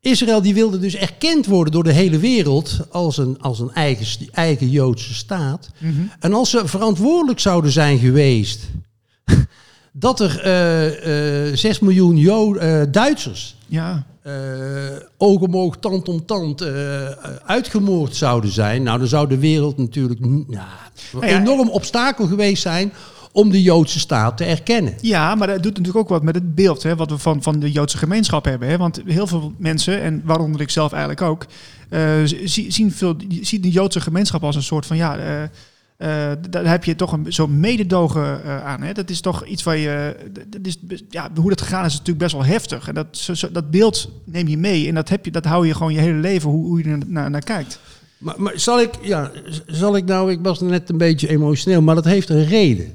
Israël 0.00 0.42
die 0.42 0.54
wilde 0.54 0.78
dus 0.78 0.94
erkend 0.94 1.46
worden 1.46 1.72
door 1.72 1.84
de 1.84 1.92
hele 1.92 2.18
wereld 2.18 2.78
als 2.90 3.16
een, 3.18 3.40
als 3.40 3.60
een 3.60 3.72
eigen, 3.72 4.28
eigen 4.32 4.70
Joodse 4.70 5.14
staat. 5.14 5.70
En 6.20 6.32
als 6.32 6.50
ze 6.50 6.62
verantwoordelijk 6.68 7.40
zouden 7.40 7.70
zijn 7.70 7.98
geweest 7.98 8.60
dat 9.92 10.20
er 10.20 10.40
eh, 10.40 11.46
eh, 11.48 11.56
6 11.56 11.78
miljoen 11.80 12.16
Jo- 12.16 12.54
eh, 12.54 12.82
Duitsers 12.90 13.56
Ja, 13.66 14.06
eh 14.22 14.32
oog 15.16 15.40
om 15.40 15.56
oog, 15.56 15.76
tand 15.76 16.08
om 16.08 16.26
tand 16.26 16.60
eh, 16.60 17.06
uitgemoord 17.46 18.16
zouden 18.16 18.50
zijn. 18.50 18.82
Nou, 18.82 18.98
dan 18.98 19.08
zou 19.08 19.28
de 19.28 19.38
wereld 19.38 19.76
natuurlijk 19.76 20.20
een 20.20 20.44
Nou 20.48 20.66
ja, 21.26 21.38
enorm 21.40 21.68
obstakel 21.68 22.26
geweest 22.26 22.62
zijn 22.62 22.92
om 23.38 23.50
de 23.50 23.62
Joodse 23.62 23.98
staat 23.98 24.36
te 24.36 24.44
erkennen. 24.44 24.94
Ja, 25.00 25.34
maar 25.34 25.46
dat 25.46 25.62
doet 25.62 25.76
natuurlijk 25.76 25.96
ook 25.96 26.08
wat 26.08 26.22
met 26.22 26.34
het 26.34 26.54
beeld 26.54 26.82
hè, 26.82 26.96
wat 26.96 27.10
we 27.10 27.18
van, 27.18 27.42
van 27.42 27.58
de 27.58 27.72
Joodse 27.72 27.98
gemeenschap 27.98 28.44
hebben. 28.44 28.68
Hè? 28.68 28.76
Want 28.76 29.00
heel 29.06 29.26
veel 29.26 29.52
mensen, 29.58 30.00
en 30.00 30.22
waaronder 30.24 30.60
ik 30.60 30.70
zelf 30.70 30.90
eigenlijk 30.92 31.22
ook, 31.22 31.46
eh, 31.88 32.00
zi- 32.24 32.70
zien, 32.70 32.92
veel, 32.92 33.16
zien 33.40 33.60
de 33.60 33.70
Joodse 33.70 34.00
gemeenschap 34.00 34.44
als 34.44 34.56
een 34.56 34.62
soort 34.62 34.86
van 34.86 34.96
ja. 34.96 35.16
eh, 35.18 35.42
eh, 35.42 36.38
daar 36.50 36.66
heb 36.66 36.84
je 36.84 36.94
toch 36.96 37.12
een 37.12 37.26
zo'n 37.28 37.60
mededogen 37.60 38.44
aan. 38.64 38.82
Hè? 38.82 38.92
Dat 38.92 39.10
is 39.10 39.20
toch 39.20 39.44
iets 39.46 39.62
waar 39.62 39.76
je. 39.76 40.16
Dat 40.48 40.66
is, 40.66 40.76
ja, 41.10 41.30
hoe 41.40 41.48
dat 41.48 41.60
gegaan 41.60 41.80
is, 41.84 41.92
is 41.92 41.98
natuurlijk 41.98 42.18
best 42.24 42.32
wel 42.36 42.44
heftig. 42.44 42.88
En 42.88 42.94
dat, 42.94 43.06
zo, 43.10 43.34
zo- 43.34 43.52
dat 43.52 43.70
beeld 43.70 44.10
neem 44.24 44.48
je 44.48 44.58
mee. 44.58 44.88
En 44.88 44.94
dat, 44.94 45.08
heb 45.08 45.24
je, 45.24 45.30
dat 45.30 45.44
hou 45.44 45.66
je 45.66 45.74
gewoon 45.74 45.92
je 45.92 46.00
hele 46.00 46.18
leven, 46.18 46.50
hoe, 46.50 46.66
hoe 46.66 46.78
je 46.84 46.90
er 46.90 46.98
naar, 47.06 47.30
naar 47.30 47.42
kijkt. 47.44 47.80
Maar, 48.18 48.34
maar 48.38 48.52
zal 48.56 48.80
ik, 48.80 48.90
ja, 49.02 49.30
zal 49.66 49.96
ik 49.96 50.04
nou, 50.04 50.30
ik 50.30 50.38
was 50.42 50.60
net 50.60 50.90
een 50.90 50.98
beetje 50.98 51.28
emotioneel, 51.28 51.82
maar 51.82 51.94
dat 51.94 52.04
heeft 52.04 52.28
een 52.28 52.44
reden. 52.46 52.94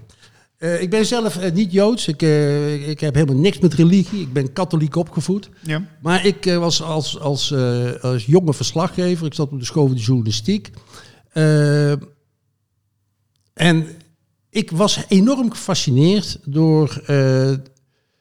Eh, 0.63 0.81
ik 0.81 0.89
ben 0.89 1.05
zelf 1.05 1.37
eh, 1.37 1.51
niet 1.51 1.71
Joods, 1.71 2.07
ik, 2.07 2.21
eh, 2.21 2.89
ik 2.89 2.99
heb 2.99 3.13
helemaal 3.13 3.35
niks 3.35 3.59
met 3.59 3.73
religie, 3.73 4.21
ik 4.21 4.33
ben 4.33 4.53
katholiek 4.53 4.95
opgevoed. 4.95 5.49
Ja. 5.59 5.87
Maar 6.01 6.25
ik 6.25 6.43
was 6.43 6.81
als, 6.81 7.19
als, 7.19 7.53
als 8.01 8.25
jonge 8.25 8.53
verslaggever, 8.53 9.25
ik 9.25 9.33
zat 9.33 9.51
op 9.51 9.59
de 9.59 9.65
school 9.65 9.87
van 9.87 9.95
de 9.95 10.01
journalistiek. 10.01 10.69
En 13.53 13.87
ik 14.49 14.71
was 14.71 14.99
enorm 15.07 15.51
gefascineerd 15.51 16.39
door 16.45 17.01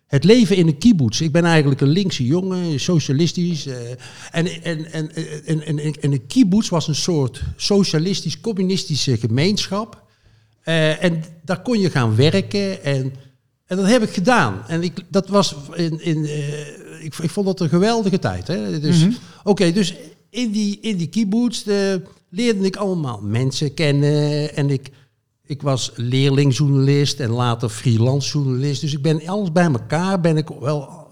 het 0.06 0.24
leven 0.24 0.56
in 0.56 0.66
een 0.66 0.78
kibbutz. 0.78 1.20
Ik 1.20 1.32
ben 1.32 1.44
eigenlijk 1.44 1.80
een 1.80 1.88
linkse 1.88 2.26
jongen, 2.26 2.80
socialistisch. 2.80 3.66
en, 3.66 4.62
en, 4.62 4.92
en, 4.92 5.14
en, 5.14 5.66
en, 5.66 5.78
en, 5.78 5.94
en 6.00 6.12
een 6.12 6.26
kibbutz 6.26 6.68
was 6.68 6.88
een 6.88 6.94
soort 6.94 7.42
socialistisch-communistische 7.56 9.16
gemeenschap. 9.16 10.01
Eh, 10.62 11.04
en 11.04 11.24
daar 11.44 11.62
kon 11.62 11.80
je 11.80 11.90
gaan 11.90 12.16
werken 12.16 12.84
en, 12.84 13.12
en 13.66 13.76
dat 13.76 13.86
heb 13.86 14.02
ik 14.02 14.10
gedaan. 14.10 14.62
En 14.66 14.82
ik, 14.82 15.04
dat 15.08 15.28
was 15.28 15.56
in, 15.74 16.04
in, 16.04 16.24
eh, 16.24 17.04
ik, 17.04 17.14
ik 17.18 17.30
vond 17.30 17.46
dat 17.46 17.60
een 17.60 17.68
geweldige 17.68 18.18
tijd. 18.18 18.46
Hè? 18.46 18.80
Dus, 18.80 19.06
Oké, 19.44 19.72
dus 19.72 19.94
in 20.30 20.50
die, 20.50 20.78
in 20.80 20.96
die 20.96 21.06
kibbutz 21.06 21.66
eh, 21.66 21.94
leerde 22.28 22.64
ik 22.64 22.76
allemaal 22.76 23.20
mensen 23.22 23.74
kennen. 23.74 24.54
En 24.56 24.70
ik, 24.70 24.90
ik 25.46 25.62
was 25.62 25.92
leerlingjournalist 25.94 27.20
en 27.20 27.30
later 27.30 27.68
freelance 27.68 28.32
journalist. 28.32 28.80
Dus 28.80 28.92
ik 28.92 29.02
ben 29.02 29.26
alles 29.26 29.52
bij 29.52 29.64
elkaar, 29.64 30.20
ben 30.20 30.36
ik 30.36 30.48
wel 30.60 31.02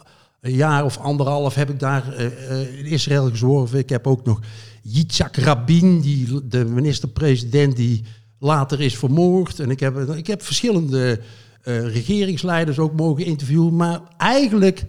een 0.40 0.54
jaar 0.54 0.84
of 0.84 0.98
anderhalf 0.98 1.54
heb 1.54 1.70
ik 1.70 1.78
daar 1.78 2.12
eh, 2.12 2.78
in 2.78 2.84
Israël 2.84 3.30
gezworven. 3.30 3.78
Ik 3.78 3.88
heb 3.88 4.06
ook 4.06 4.24
nog 4.24 4.40
Yitzhak 4.82 5.36
Rabin, 5.36 6.00
die, 6.00 6.46
de 6.48 6.64
minister-president 6.64 7.76
die 7.76 8.04
later 8.40 8.80
is 8.80 8.96
vermoord. 8.98 9.60
En 9.60 9.70
ik 9.70 9.80
heb, 9.80 9.98
ik 9.98 10.26
heb 10.26 10.42
verschillende 10.42 11.20
eh, 11.62 11.92
regeringsleiders 11.92 12.78
ook 12.78 12.96
mogen 12.96 13.24
interviewen. 13.24 13.76
Maar 13.76 14.00
eigenlijk 14.16 14.84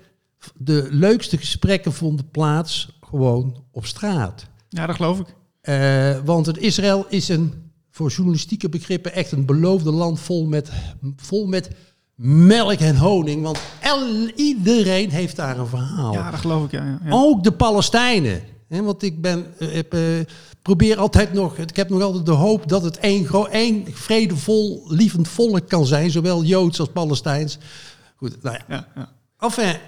de 0.57 0.87
leukste 0.89 1.37
gesprekken 1.37 1.93
vonden 1.93 2.29
plaats 2.29 2.97
gewoon 3.01 3.63
op 3.71 3.85
straat. 3.85 4.45
ja, 4.69 4.85
dat 4.85 4.95
geloof 4.95 5.19
ik. 5.19 5.35
Eh, 5.61 6.15
want 6.25 6.45
het 6.45 6.57
Israël 6.57 7.05
is 7.09 7.29
een, 7.29 7.53
voor 7.89 8.09
journalistieke 8.09 8.69
begrippen 8.69 9.13
echt 9.13 9.31
een 9.31 9.45
beloofde 9.45 9.91
land 9.91 10.19
vol 10.19 10.45
met, 10.45 10.71
vol 11.15 11.47
met 11.47 11.69
melk 12.15 12.79
en 12.79 12.97
honing. 12.97 13.43
Want 13.43 13.59
el- 13.79 14.27
iedereen 14.35 15.09
heeft 15.09 15.35
daar 15.35 15.57
een 15.59 15.67
verhaal. 15.67 16.13
Ja, 16.13 16.31
dat 16.31 16.39
geloof 16.39 16.65
ik. 16.65 16.71
Ja, 16.71 16.85
ja, 16.85 16.99
ja. 17.03 17.11
Ook 17.11 17.43
de 17.43 17.51
Palestijnen. 17.51 18.41
Hè, 18.67 18.81
want 18.83 19.03
ik 19.03 19.21
ben, 19.21 19.45
eh, 19.59 19.71
heb, 19.71 19.93
probeer 20.61 20.97
altijd 20.97 21.33
nog, 21.33 21.57
ik 21.57 21.75
heb 21.75 21.89
nog 21.89 22.01
altijd 22.01 22.25
de 22.25 22.31
hoop 22.31 22.69
dat 22.69 22.83
het 22.83 22.97
één, 22.97 23.27
één 23.51 23.85
vredevol, 23.91 24.83
lievend 24.87 25.27
volk 25.27 25.69
kan 25.69 25.85
zijn. 25.85 26.11
Zowel 26.11 26.43
Joods 26.43 26.79
als 26.79 26.89
Palestijns. 26.89 27.57
Goed, 28.15 28.43
nou 28.43 28.55
ja. 28.55 28.75
Ja, 28.75 28.87
ja. 28.95 29.11
Enfin, 29.39 29.79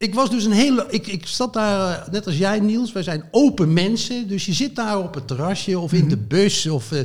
ik 0.00 0.14
was 0.14 0.30
dus 0.30 0.44
een 0.44 0.52
hele. 0.52 0.86
Ik, 0.88 1.06
ik 1.06 1.26
zat 1.26 1.52
daar, 1.52 1.98
eh, 1.98 2.12
net 2.12 2.26
als 2.26 2.38
jij, 2.38 2.60
Niels. 2.60 2.92
Wij 2.92 3.02
zijn 3.02 3.24
open 3.30 3.72
mensen. 3.72 4.28
Dus 4.28 4.46
je 4.46 4.52
zit 4.52 4.76
daar 4.76 4.98
op 4.98 5.14
het 5.14 5.26
terrasje 5.26 5.78
of 5.78 5.92
in 5.92 6.08
de 6.08 6.16
bus. 6.16 6.66
Of, 6.66 6.92
eh, 6.92 7.00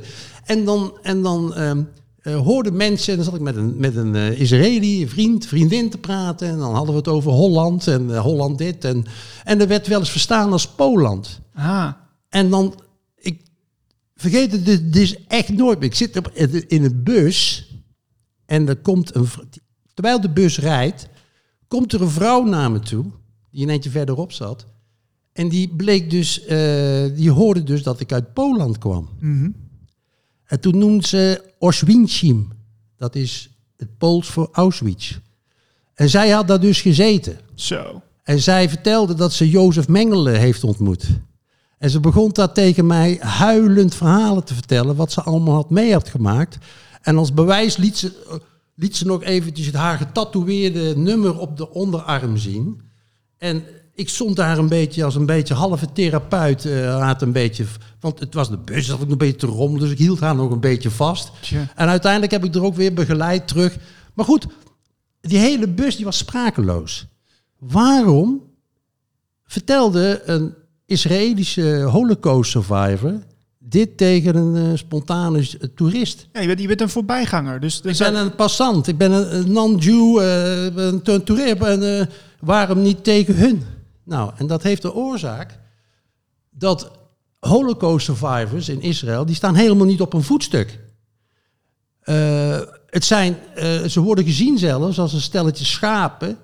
en 0.46 0.66
dan, 0.66 0.98
en 1.02 1.22
dan 1.22 1.56
eh, 1.56 2.38
hoorden 2.38 2.76
mensen. 2.76 3.12
En 3.12 3.16
dan 3.16 3.26
zat 3.26 3.36
ik 3.36 3.42
met 3.42 3.56
een, 3.56 3.78
met 3.78 3.96
een 3.96 4.16
Israëli, 4.16 5.02
een 5.02 5.10
vriend, 5.10 5.46
vriendin 5.46 5.90
te 5.90 5.98
praten. 5.98 6.48
En 6.48 6.58
dan 6.58 6.74
hadden 6.74 6.92
we 6.92 7.00
het 7.00 7.08
over 7.08 7.32
Holland 7.32 7.88
en 7.88 8.18
Holland 8.18 8.58
dit. 8.58 8.86
En, 8.86 9.06
en 9.44 9.62
er 9.62 9.68
werd 9.68 9.88
wel 9.88 10.00
eens 10.00 10.12
verstaan 10.12 10.52
als 10.52 10.68
Poland. 10.68 11.40
Ah, 11.54 11.92
En 12.36 12.50
dan, 12.50 12.80
ik 13.16 13.42
vergeet 14.16 14.52
het 14.52 14.66
dus, 14.66 14.80
dus 14.84 15.26
echt 15.28 15.50
nooit 15.50 15.80
meer. 15.80 15.88
Ik 15.88 15.96
zit 15.96 16.18
op, 16.18 16.32
in 16.68 16.84
een 16.84 17.04
bus 17.04 17.68
en 18.46 18.68
er 18.68 18.76
komt 18.76 19.16
een, 19.16 19.28
terwijl 19.94 20.22
de 20.22 20.30
bus 20.30 20.60
rijdt, 20.60 21.08
komt 21.68 21.94
er 21.94 22.02
een 22.02 22.10
vrouw 22.10 22.44
naar 22.44 22.72
me 22.72 22.80
toe, 22.80 23.06
die 23.52 23.64
een 23.64 23.70
eentje 23.70 23.90
verderop 23.90 24.32
zat. 24.32 24.66
En 25.34 25.50
die 25.50 25.76
bleek 25.76 26.10
dus, 26.10 26.46
eh, 26.46 27.06
die 27.16 27.32
hoorde 27.32 27.64
dus 27.64 27.84
dat 27.84 28.00
ik 28.00 28.12
uit 28.12 28.34
Poland 28.34 28.78
kwam. 28.78 29.10
En 30.46 30.60
toen 30.60 30.78
noemde 30.78 31.08
ze 31.08 31.44
Oświęcim. 31.60 32.48
Dat 32.98 33.16
is 33.16 33.50
het 33.78 33.98
Pools 33.98 34.28
voor 34.28 34.50
Auschwitz. 34.52 35.20
En 35.94 36.10
zij 36.10 36.30
had 36.30 36.48
daar 36.48 36.60
dus 36.60 36.82
gezeten. 36.82 37.40
zo. 37.54 38.02
En 38.24 38.40
zij 38.40 38.70
vertelde 38.70 39.14
dat 39.14 39.34
ze 39.34 39.50
Jozef 39.50 39.88
Mengele 39.88 40.32
heeft 40.32 40.64
ontmoet. 40.64 41.08
En 41.78 41.90
ze 41.90 42.00
begon 42.00 42.30
daar 42.32 42.52
tegen 42.52 42.86
mij 42.86 43.18
huilend 43.20 43.96
verhalen 43.96 44.44
te 44.44 44.54
vertellen 44.54 44.96
wat 44.96 45.12
ze 45.12 45.22
allemaal 45.22 45.56
had 45.56 45.70
mee 45.70 45.94
had 45.94 46.10
gemaakt. 46.10 46.58
En 47.02 47.18
als 47.18 47.34
bewijs 47.34 47.78
liet 47.78 47.98
ze, 47.98 48.24
eh, 48.30 48.36
liet 48.76 48.96
ze 48.96 49.06
nog 49.06 49.24
eventjes 49.24 49.66
het 49.66 49.76
haar 49.76 49.98
getatoeëerde 49.98 50.98
nummer 50.98 51.40
op 51.40 51.58
de 51.58 51.70
onderarm 51.70 52.38
zien. 52.38 52.82
En 53.38 53.64
ik 53.94 54.10
stond 54.10 54.36
daar 54.36 54.58
een 54.58 54.70
beetje 54.70 55.04
als 55.04 55.16
een 55.16 55.26
beetje 55.26 55.54
halve 55.54 55.92
therapeut. 55.92 56.66
eh, 56.66 57.06
had 57.08 57.22
een 57.22 57.32
beetje, 57.32 57.66
want 58.00 58.20
het 58.20 58.34
was 58.34 58.50
de 58.50 58.58
bus, 58.58 58.86
zat 58.86 59.02
ik 59.02 59.10
een 59.12 59.18
beetje 59.18 59.36
te 59.36 59.46
rommelen, 59.46 59.82
dus 59.82 59.92
ik 59.92 59.98
hield 59.98 60.20
haar 60.20 60.36
nog 60.36 60.52
een 60.52 60.60
beetje 60.60 60.92
vast. 60.92 61.32
En 61.76 61.88
uiteindelijk 61.88 62.32
heb 62.32 62.44
ik 62.46 62.56
er 62.56 62.64
ook 62.64 62.76
weer 62.76 62.94
begeleid 62.94 63.48
terug. 63.48 63.78
Maar 64.14 64.26
goed, 64.26 64.46
die 65.22 65.38
hele 65.38 65.68
bus 65.68 65.96
die 65.96 66.06
was 66.06 66.18
sprakeloos. 66.18 67.06
Waarom 67.60 68.42
vertelde 69.46 70.22
een 70.26 70.54
Israëlische 70.86 71.82
holocaust 71.92 72.52
survivor 72.52 73.20
dit 73.60 73.98
tegen 73.98 74.36
een 74.36 74.72
eh, 74.72 74.78
spontane 74.78 75.40
j- 75.42 75.58
toerist? 75.76 76.28
Ja, 76.34 76.42
je, 76.42 76.48
bent, 76.48 76.60
je 76.62 76.68
bent 76.68 76.82
een 76.82 76.90
voorbijganger. 76.90 77.60
Dus, 77.60 77.82
Ik 77.82 77.98
ben 77.98 78.16
een 78.16 78.36
passant, 78.36 78.88
ik 78.88 78.98
ben 78.98 79.12
een, 79.36 79.52
non-Jew, 79.52 80.20
eh, 80.20 80.76
een 80.76 81.02
to- 81.02 81.24
toerist. 81.24 81.62
En 81.62 82.00
eh, 82.00 82.06
waarom 82.40 82.82
niet 82.82 83.04
tegen 83.04 83.36
hun? 83.36 83.64
Nou, 84.04 84.32
en 84.38 84.48
dat 84.48 84.64
heeft 84.64 84.82
de 84.82 84.94
oorzaak 84.94 85.60
dat 86.50 86.92
holocaust 87.40 88.06
survivors 88.06 88.70
in 88.70 88.82
Israël, 88.82 89.26
die 89.26 89.36
staan 89.36 89.56
helemaal 89.56 89.86
niet 89.86 90.02
op 90.02 90.14
een 90.14 90.24
voetstuk. 90.24 90.80
Eh, 92.00 92.60
het 92.90 93.06
zijn, 93.06 93.38
eh, 93.56 93.84
ze 93.84 94.00
worden 94.02 94.24
gezien 94.26 94.58
zelfs 94.58 95.00
als 95.00 95.14
een 95.14 95.22
stelletje 95.22 95.66
schapen 95.66 96.38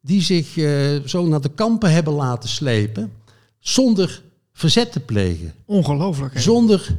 die 0.00 0.22
zich 0.22 0.56
eh, 0.56 0.96
zo 1.06 1.26
naar 1.26 1.40
de 1.40 1.48
kampen 1.54 1.92
hebben 1.92 2.12
laten 2.12 2.48
slepen 2.48 3.12
zonder 3.60 4.22
verzet 4.52 4.92
te 4.92 5.00
plegen. 5.00 5.54
ongelooflijk. 5.64 6.34
hè? 6.34 6.40
Zonder 6.40 6.98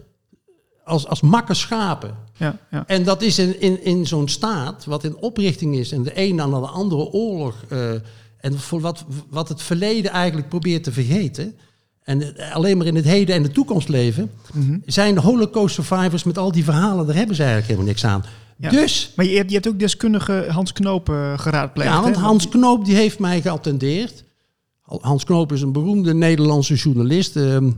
als, 0.83 1.07
als 1.07 1.21
makke 1.21 1.53
schapen. 1.53 2.15
Ja, 2.37 2.57
ja. 2.71 2.83
En 2.87 3.03
dat 3.03 3.21
is 3.21 3.39
in, 3.39 3.61
in, 3.61 3.83
in 3.83 4.07
zo'n 4.07 4.27
staat 4.27 4.85
wat 4.85 5.03
in 5.03 5.17
oprichting 5.17 5.75
is 5.75 5.91
en 5.91 6.03
de 6.03 6.11
een 6.15 6.35
na 6.35 6.45
de 6.45 6.55
andere 6.55 7.11
oorlog 7.11 7.55
eh, 7.69 7.91
en 8.37 8.59
voor 8.59 8.81
wat, 8.81 9.05
wat 9.29 9.49
het 9.49 9.61
verleden 9.61 10.11
eigenlijk 10.11 10.49
probeert 10.49 10.83
te 10.83 10.91
vergeten 10.91 11.55
en 12.03 12.35
alleen 12.53 12.77
maar 12.77 12.87
in 12.87 12.95
het 12.95 13.05
heden 13.05 13.35
en 13.35 13.43
de 13.43 13.51
toekomst 13.51 13.89
leven, 13.89 14.31
zijn 14.85 15.15
de 15.15 15.21
holocaust 15.21 15.75
survivors 15.75 16.23
met 16.23 16.37
al 16.37 16.51
die 16.51 16.63
verhalen, 16.63 17.05
daar 17.05 17.15
hebben 17.15 17.35
ze 17.35 17.43
eigenlijk 17.43 17.71
helemaal 17.71 17.91
niks 17.91 18.05
aan. 18.05 18.23
Ja. 18.57 18.69
Dus, 18.69 19.11
Maar 19.15 19.25
je 19.25 19.35
hebt, 19.35 19.49
je 19.49 19.55
hebt 19.55 19.67
ook 19.67 19.79
deskundige 19.79 20.45
Hans 20.49 20.73
Knoop 20.73 21.09
eh, 21.09 21.39
geraadpleegd. 21.39 21.89
ja, 21.89 22.01
want 22.01 22.15
hè? 22.15 22.21
Hans 22.21 22.49
Knoop 22.49 22.85
die 22.85 22.95
heeft 22.95 23.19
mij 23.19 23.41
geattendeerd. 23.41 24.23
Hans 24.99 25.23
Knoop 25.23 25.51
is 25.51 25.61
een 25.61 25.71
beroemde 25.71 26.13
Nederlandse 26.13 26.75
journalist. 26.75 27.35
ehm, 27.35 27.71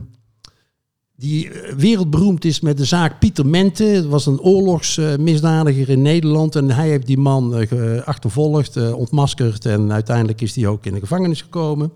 die 1.16 1.50
eh, 1.50 1.74
wereldberoemd 1.74 2.44
is 2.44 2.60
met 2.60 2.76
de 2.76 2.84
zaak 2.84 3.18
Pieter 3.18 3.46
Mente. 3.46 3.84
Het 3.84 4.06
was 4.06 4.26
een 4.26 4.40
oorlogsmisdadiger 4.40 5.88
in 5.88 6.02
Nederland. 6.02 6.56
En 6.56 6.70
hij 6.70 6.88
heeft 6.88 7.06
die 7.06 7.18
man 7.18 7.56
eh, 7.56 8.02
achtervolgd, 8.02 8.76
eh, 8.76 8.94
ontmaskerd. 8.94 9.66
En 9.66 9.92
uiteindelijk 9.92 10.40
is 10.40 10.56
hij 10.56 10.66
ook 10.66 10.86
in 10.86 10.94
de 10.94 11.00
gevangenis 11.00 11.42
gekomen. 11.42 11.92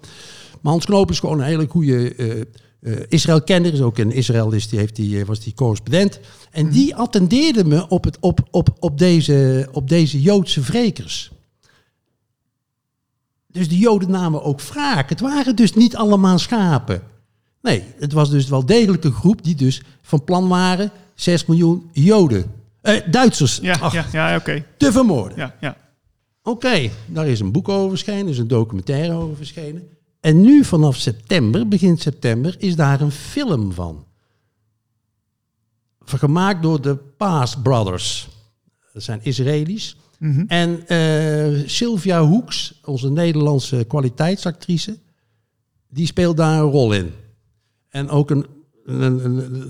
Maar 0.60 0.72
Hans 0.72 0.84
Knoop 0.84 1.10
is 1.10 1.20
gewoon 1.20 1.38
een 1.38 1.46
hele 1.46 1.66
goede 1.68 2.14
eh, 2.80 2.94
Israël-kenner. 3.08 3.72
Is 3.72 3.80
ook 3.80 3.98
in 3.98 4.12
Israël 4.12 4.52
is 4.52 4.68
die, 4.68 4.78
heeft 4.78 4.96
die, 4.96 5.26
was 5.26 5.40
die 5.40 5.54
correspondent. 5.54 6.20
En 6.50 6.70
die 6.70 6.96
attendeerde 6.96 7.64
me 7.64 7.88
op, 7.88 8.04
het, 8.04 8.16
op, 8.20 8.40
op, 8.50 8.76
op, 8.78 8.98
deze, 8.98 9.68
op 9.72 9.88
deze 9.88 10.20
Joodse 10.20 10.60
wrekers. 10.60 11.30
Dus 13.58 13.68
de 13.68 13.78
Joden 13.78 14.10
namen 14.10 14.42
ook 14.42 14.60
wraak. 14.60 15.08
Het 15.08 15.20
waren 15.20 15.56
dus 15.56 15.74
niet 15.74 15.96
allemaal 15.96 16.38
schapen. 16.38 17.02
Nee, 17.62 17.84
het 17.98 18.12
was 18.12 18.30
dus 18.30 18.48
wel 18.48 18.66
degelijk 18.66 19.04
een 19.04 19.12
groep 19.12 19.44
die 19.44 19.54
dus 19.54 19.82
van 20.02 20.24
plan 20.24 20.48
waren 20.48 20.90
6 21.14 21.46
miljoen 21.46 21.90
Joden, 21.92 22.52
eh, 22.80 23.00
Duitsers, 23.10 23.58
Ja, 23.62 23.76
ach, 23.80 23.92
ja, 24.12 24.30
ja 24.30 24.40
te 24.76 24.92
vermoorden. 24.92 25.38
Ja, 25.38 25.54
ja. 25.60 25.76
Oké, 26.42 26.90
daar 27.06 27.26
is 27.26 27.40
een 27.40 27.52
boek 27.52 27.68
over 27.68 27.88
verschenen, 27.88 28.24
er 28.24 28.32
is 28.32 28.38
een 28.38 28.48
documentaire 28.48 29.12
over 29.12 29.36
verschenen. 29.36 29.88
En 30.20 30.40
nu 30.40 30.64
vanaf 30.64 30.96
september, 30.96 31.68
begin 31.68 31.98
september, 31.98 32.54
is 32.58 32.76
daar 32.76 33.00
een 33.00 33.10
film 33.10 33.72
van. 33.72 34.06
Gemaakt 36.04 36.62
door 36.62 36.80
de 36.80 36.96
Paas 36.96 37.56
Brothers. 37.62 38.28
Dat 38.92 39.02
zijn 39.02 39.20
Israëli's. 39.22 39.96
Mhm. 40.18 40.44
En 40.46 40.86
eh, 40.86 41.62
Sylvia 41.66 42.22
Hoeks, 42.22 42.80
onze 42.84 43.10
Nederlandse 43.10 43.84
kwaliteitsactrice, 43.88 44.98
die 45.88 46.06
speelt 46.06 46.36
daar 46.36 46.58
een 46.60 46.70
rol 46.70 46.92
in. 46.92 47.10
En 47.88 48.08
ook 48.08 48.30
een, 48.30 48.46
een, 48.86 49.24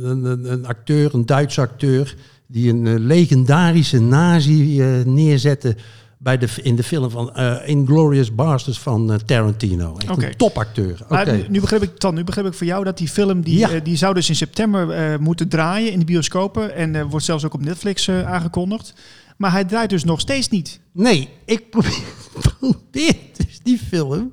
een, 0.05 0.53
een, 0.53 0.67
acteur, 0.67 1.15
een 1.15 1.27
Duitse 1.27 1.61
acteur, 1.61 2.17
die 2.47 2.71
een 2.73 2.87
eh, 2.87 2.95
legendarische 2.99 4.01
nazi 4.01 4.81
eh, 4.81 5.05
neerzette 5.05 5.77
bij 6.19 6.39
de, 6.39 6.49
in 6.63 6.77
de 6.77 6.83
film 6.83 7.11
van 7.11 7.35
eh 7.35 7.57
Inglorious 7.69 8.35
Bastards 8.35 8.79
van 8.79 9.21
Tarantino. 9.27 9.97
Echt 9.97 10.23
een 10.23 10.37
topacteur. 10.37 11.07
Nu, 11.25 11.45
nu 11.49 11.61
begreep 11.61 11.83
ik, 11.83 11.97
Tan, 11.97 12.15
nu 12.15 12.25
begreep 12.25 12.47
ik 12.47 12.55
voor 12.55 12.67
jou 12.67 12.85
dat 12.85 12.99
die 12.99 13.09
film, 13.09 13.41
die, 13.41 13.59
Ja. 13.59 13.79
die 13.81 13.97
zou 13.97 14.15
dus 14.15 14.29
in 14.29 14.37
september 14.37 15.21
moeten 15.21 15.49
draaien 15.49 15.93
in 15.93 15.99
de 15.99 16.05
bioscopen. 16.05 16.75
En 16.75 17.09
wordt 17.09 17.25
zelfs 17.25 17.45
ook 17.45 17.55
op 17.55 17.65
Netflix 17.65 18.11
aangekondigd. 18.11 18.95
Maar 19.39 19.53
hij 19.53 19.65
draait 19.65 19.91
dus 19.91 20.05
nog 20.05 20.21
steeds 20.21 20.49
niet. 20.49 20.81
Nee, 20.93 21.29
ik 21.45 21.71
probeer, 21.71 23.17
dus 23.37 23.61
die 23.63 23.79
film. 23.79 24.33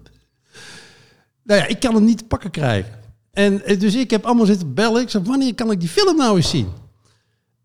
Nou 1.43 1.59
ja, 1.59 1.67
ik 1.67 1.79
kan 1.79 1.95
hem 1.95 2.03
niet 2.03 2.17
te 2.17 2.25
pakken 2.25 2.51
krijgen. 2.51 2.99
En 3.31 3.65
eh, 3.65 3.79
dus 3.79 3.95
ik 3.95 4.09
heb 4.09 4.25
allemaal 4.25 4.45
zitten 4.45 4.73
bellen. 4.73 5.01
Ik 5.01 5.09
zei, 5.09 5.23
wanneer 5.23 5.55
kan 5.55 5.71
ik 5.71 5.79
die 5.79 5.89
film 5.89 6.17
nou 6.17 6.37
eens 6.37 6.49
zien? 6.49 6.67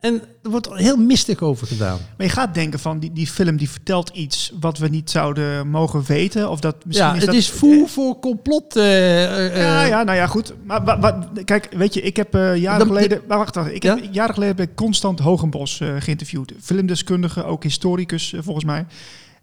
En 0.01 0.23
er 0.43 0.51
wordt 0.51 0.69
heel 0.75 0.97
mistig 0.97 1.41
over 1.41 1.67
gedaan. 1.67 1.99
Maar 2.17 2.27
je 2.27 2.33
gaat 2.33 2.55
denken 2.55 2.79
van, 2.79 2.99
die, 2.99 3.13
die 3.13 3.27
film 3.27 3.57
die 3.57 3.71
vertelt 3.71 4.09
iets 4.09 4.53
wat 4.61 4.79
we 4.79 4.89
niet 4.89 5.11
zouden 5.11 5.69
mogen 5.69 6.03
weten. 6.07 6.51
Of 6.51 6.61
dat 6.61 6.77
misschien 6.85 7.07
ja, 7.09 7.15
is 7.15 7.21
het 7.21 7.27
dat, 7.31 7.35
is 7.41 7.51
voer 7.51 7.89
voor 7.89 8.19
complot. 8.19 8.77
eh, 8.77 9.25
eh, 9.47 9.57
Ja, 9.57 9.83
eh, 9.83 9.89
ja, 9.89 10.03
nou 10.03 10.17
ja, 10.19 10.27
goed. 10.27 10.55
Maar 10.65 11.27
kijk, 11.45 11.69
weet 11.77 11.95
je, 11.95 12.01
ik 12.03 12.17
heb 12.17 12.35
eh, 12.35 12.57
jaren 12.57 12.79
Dan- 12.79 12.89
geleden... 12.97 13.21
Maar 13.29 13.39
wacht, 13.39 13.55
wacht. 13.55 13.71
Ik 13.75 13.83
heb, 13.83 13.99
Ja? 13.99 14.09
jaren 14.11 14.35
geleden 14.35 14.57
heb 14.57 14.69
ik 14.69 14.77
Constant 14.77 15.19
Hogenbos 15.19 15.81
eh, 15.81 15.89
geïnterviewd. 15.99 16.53
Filmdeskundige, 16.61 17.45
ook 17.45 17.63
historicus 17.63 18.33
eh, 18.33 18.41
volgens 18.43 18.65
mij. 18.65 18.87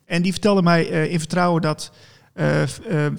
En 0.06 0.22
die 0.22 0.32
vertelde 0.32 0.62
mij 0.62 0.90
eh, 0.90 1.12
in 1.12 1.20
vertrouwen 1.20 1.62
dat 1.62 1.92
eh, 2.38 2.62
eh, 2.64 2.70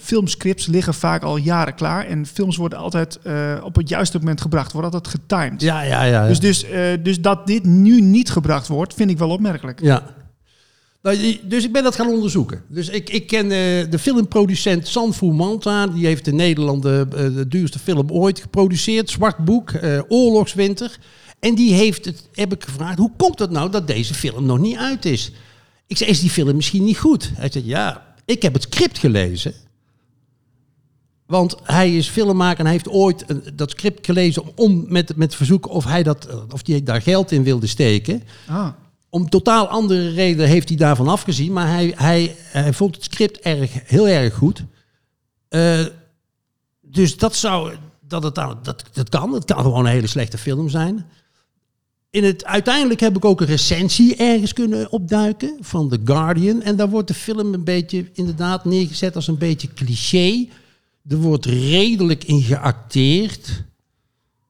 filmscripts 0.01 0.67
liggen 0.67 0.95
vaak 0.95 1.23
al 1.23 1.37
jaren 1.37 1.75
klaar. 1.75 2.07
En 2.07 2.27
films 2.27 2.57
worden 2.57 2.79
altijd 2.79 3.19
eh, 3.23 3.55
op 3.63 3.77
het 3.77 3.89
juiste 3.89 4.19
moment 4.19 4.41
gebracht. 4.41 4.73
Worden 4.73 4.93
altijd 4.93 5.15
getimed. 5.15 5.61
Ja, 5.61 5.83
ja, 5.83 6.03
ja. 6.03 6.27
Dus, 6.27 6.41
dus, 6.41 6.65
dus 7.03 7.21
dat 7.21 7.47
dit 7.47 7.65
nu 7.65 8.01
niet 8.01 8.31
gebracht 8.31 8.69
wordt, 8.69 8.95
vind 8.95 9.11
ik 9.11 9.19
wel 9.19 9.31
opmerkelijk. 9.31 9.81
Ja. 9.81 10.03
Nou, 11.03 11.39
Dus 11.43 11.65
ik 11.65 11.73
ben 11.73 11.83
dat 11.83 11.95
gaan 11.95 12.09
onderzoeken. 12.09 12.63
Dus 12.69 12.89
ik, 12.89 13.11
ik 13.11 13.27
ken 13.27 13.49
de 13.91 13.99
filmproducent 13.99 14.89
Sanfu 14.89 15.27
Manta. 15.27 15.87
Die 15.87 16.07
heeft 16.07 16.27
in 16.27 16.37
Nederland 16.37 16.83
de, 16.83 17.07
de 17.11 17.49
duurste 17.49 17.79
film 17.79 18.11
ooit 18.11 18.41
geproduceerd. 18.41 19.11
Zwart 19.11 19.37
Boek, 19.37 19.73
Oorlogswinter. 20.09 20.99
En 21.41 21.55
die 21.55 21.73
heeft 21.75 22.05
het, 22.05 22.29
heb 22.33 22.53
ik 22.53 22.65
gevraagd, 22.65 22.99
hoe 22.99 23.13
komt 23.17 23.39
het 23.39 23.51
nou 23.51 23.71
dat 23.71 23.87
deze 23.87 24.15
film 24.15 24.47
nog 24.47 24.59
niet 24.59 24.77
uit 24.77 25.05
is? 25.05 25.33
Ik 25.87 25.97
zei, 25.97 26.11
is 26.11 26.21
die 26.21 26.31
film 26.31 26.57
misschien 26.57 26.85
niet 26.85 26.99
goed? 26.99 27.31
Hij 27.35 27.51
zei, 27.51 27.67
ja, 27.67 28.08
ik 28.29 28.43
heb 28.43 28.53
het 28.53 28.63
script 28.63 28.99
gelezen. 28.99 29.55
Want 31.27 31.57
hij 31.63 31.97
is 31.97 32.09
filmmaker 32.09 32.59
en 32.59 32.65
hij 32.65 32.73
heeft 32.73 32.89
ooit 32.89 33.25
een- 33.27 33.43
dat 33.55 33.71
script 33.71 34.07
gelezen 34.07 34.43
om, 34.43 34.53
om 34.57 34.85
met, 34.89 35.17
met 35.17 35.35
verzoek 35.35 35.69
of 35.69 35.85
hij 35.85 36.03
dat, 36.03 36.27
eh, 36.27 36.37
of 36.53 36.63
die 36.63 36.83
daar 36.83 37.03
geld 37.03 37.33
in 37.33 37.43
wilde 37.43 37.67
steken 37.67 38.23
Ah, 38.47 38.69
om 39.11 39.29
totaal 39.29 39.67
andere 39.69 40.11
redenen 40.11 40.49
heeft 40.49 40.69
hij 40.69 40.77
daarvan 40.77 41.09
afgezien. 41.09 41.53
Maar 41.53 41.69
hij, 41.69 41.93
hij, 41.97 42.37
hij 42.39 42.73
vond 42.73 42.95
het 42.95 43.05
script 43.05 43.39
erg, 43.39 43.71
heel 43.85 44.09
erg 44.09 44.35
goed. 44.35 44.65
Eh, 45.49 45.85
dus 46.81 47.17
dat 47.17 47.37
zou. 47.37 47.75
Dat, 48.01 48.23
het, 48.23 48.35
dat, 48.35 48.85
dat 48.93 49.09
kan. 49.09 49.33
Het 49.33 49.45
kan 49.45 49.63
gewoon 49.63 49.85
een 49.87 49.93
hele 49.93 50.07
slechte 50.07 50.39
film 50.39 50.69
zijn. 50.69 51.07
In 52.11 52.25
het, 52.25 52.45
uiteindelijk 52.45 53.01
heb 53.01 53.17
ik 53.17 53.25
ook 53.25 53.41
een 53.41 53.47
recensie 53.47 54.17
ergens 54.17 54.53
kunnen 54.53 54.91
opduiken 54.93 55.57
van 55.61 55.89
The 55.89 56.01
Guardian. 56.05 56.63
En 56.63 56.77
daar 56.77 56.89
wordt 56.89 57.09
de 57.09 57.15
film 57.15 57.55
een 57.55 57.65
beetje 57.65 58.11
inderdaad 58.13 58.65
neergezet 58.65 59.17
als 59.17 59.29
een 59.29 59.39
beetje 59.39 59.75
cliché. 59.75 60.49
Er 61.09 61.17
wordt 61.17 61.45
redelijk 61.45 62.25
in 62.25 62.43
geacteerd. 62.43 63.65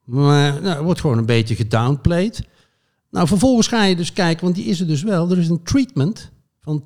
Maar 0.05 0.62
nou, 0.62 0.85
wordt 0.85 1.01
gewoon 1.01 1.18
een 1.18 1.27
beetje 1.27 1.55
gedownplayed. 1.55 2.42
Nou, 3.11 3.27
vervolgens 3.27 3.66
ga 3.66 3.85
je 3.85 3.97
dus 3.97 4.12
kijken, 4.12 4.44
want 4.44 4.57
die 4.57 4.64
is 4.64 4.81
er 4.81 4.87
dus 4.87 5.03
wel. 5.03 5.31
Er 5.31 5.38
is 5.38 5.49
een 5.49 5.62
treatment 5.62 6.31
van 6.61 6.83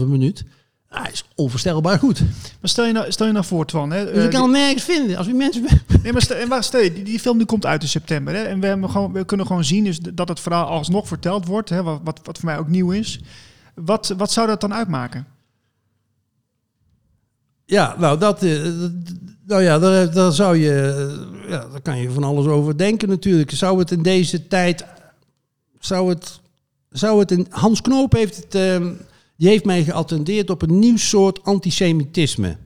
2,5 0.00 0.06
minuut. 0.06 0.44
Hij 0.88 1.10
is 1.12 1.24
onvoorstelbaar 1.34 1.98
goed. 1.98 2.20
maar 2.60 2.70
stel 2.70 2.84
je 2.86 2.92
nou, 2.92 3.12
stel 3.12 3.26
je 3.26 3.32
nou 3.32 3.44
voor, 3.44 3.66
Twan. 3.66 3.90
Hè, 3.90 4.04
Dus 4.04 4.14
eh, 4.14 4.24
ik 4.24 4.30
kan 4.30 4.42
hem 4.42 4.50
nergens 4.50 4.84
vinden. 4.84 5.16
Als 5.16 5.26
u 5.26 5.32
mensen... 5.32 5.64
Nee, 6.02 6.12
maar 6.12 6.22
stel, 6.22 6.36
en 6.36 6.48
waar- 6.48 6.64
stel 6.64 6.80
je, 6.80 6.92
die, 6.92 7.04
die 7.04 7.20
film 7.20 7.36
die 7.38 7.46
komt 7.46 7.66
uit 7.66 7.82
in 7.82 7.88
september. 7.88 8.34
Hè, 8.34 8.42
en 8.42 8.60
we, 8.60 8.66
hebben 8.66 8.90
gewoon, 8.90 9.12
we 9.12 9.24
kunnen 9.24 9.46
gewoon 9.46 9.64
zien 9.64 9.84
dus 9.84 9.98
dat 9.98 10.28
het 10.28 10.40
verhaal 10.40 10.66
alsnog 10.66 11.08
verteld 11.08 11.46
wordt. 11.46 11.68
Hè, 11.68 11.82
wat, 11.82 12.00
wat, 12.04 12.20
wat 12.24 12.38
voor 12.38 12.46
mij 12.48 12.58
ook 12.58 12.68
nieuw 12.68 12.90
is. 12.90 13.20
Wat, 13.74 14.14
wat 14.16 14.32
zou 14.32 14.46
dat 14.46 14.60
dan 14.60 14.74
uitmaken? 14.74 15.26
Ja, 17.64 17.94
nou, 17.98 18.18
dat, 18.18 18.42
eh, 18.42 18.62
nou 19.46 19.62
ja, 19.62 19.78
daar, 19.78 20.12
daar 20.12 20.32
zou 20.32 20.56
je, 20.56 20.72
eh, 21.42 21.50
ja, 21.50 21.66
daar 21.68 21.80
kan 21.80 21.98
je 21.98 22.10
van 22.10 22.24
alles 22.24 22.46
over 22.46 22.78
denken 22.78 23.08
natuurlijk. 23.08 23.50
Zou 23.50 23.78
het 23.78 23.90
in 23.90 24.02
deze 24.02 24.46
tijd, 24.46 24.84
zou 25.78 26.08
het, 26.08 26.40
zou 26.90 27.18
het 27.20 27.30
in, 27.30 27.46
Hans 27.50 27.80
Knoop 27.80 28.12
heeft 28.12 28.36
het, 28.36 28.54
ehm, 28.54 28.92
die 29.36 29.48
heeft 29.48 29.64
mij 29.64 29.84
geattendeerd 29.84 30.50
op 30.50 30.62
een 30.62 30.78
nieuw 30.78 30.96
soort 30.96 31.42
antisemitisme. 31.42 32.56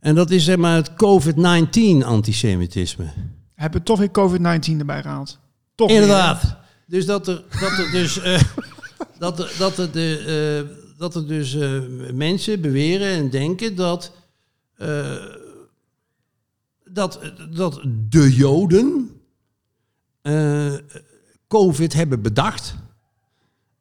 En 0.00 0.14
dat 0.14 0.30
is 0.30 0.44
zeg 0.44 0.56
maar 0.56 0.76
het 0.76 0.90
COVID-19 0.90 2.06
antisemitisme. 2.06 3.12
Hebben 3.54 3.80
we 3.80 3.86
toch 3.86 3.98
weer 3.98 4.08
COVID-19 4.08 4.78
erbij 4.78 5.02
gehaald? 5.02 5.38
Toch 5.74 5.88
weer, 5.88 6.00
Inderdaad. 6.00 6.56
Dus 6.86 7.06
dat 7.06 7.28
er, 7.28 7.44
dat 7.60 7.78
er 7.78 7.90
dus, 7.90 8.20
eh, 8.20 8.40
dat 9.18 9.38
er, 9.38 9.54
dat 9.58 9.78
er, 9.78 9.92
de, 9.92 10.18
eh, 10.68 10.98
dat 10.98 11.14
er 11.14 11.26
dus 11.26 11.54
eh, 11.54 11.80
mensen 12.12 12.60
beweren 12.60 13.08
en 13.08 13.30
denken 13.30 13.76
dat, 13.76 14.12
dat, 16.84 17.20
dat 17.50 17.80
de 18.08 18.34
Joden 18.34 19.10
COVID 21.48 21.92
hebben 21.92 22.22
bedacht. 22.22 22.74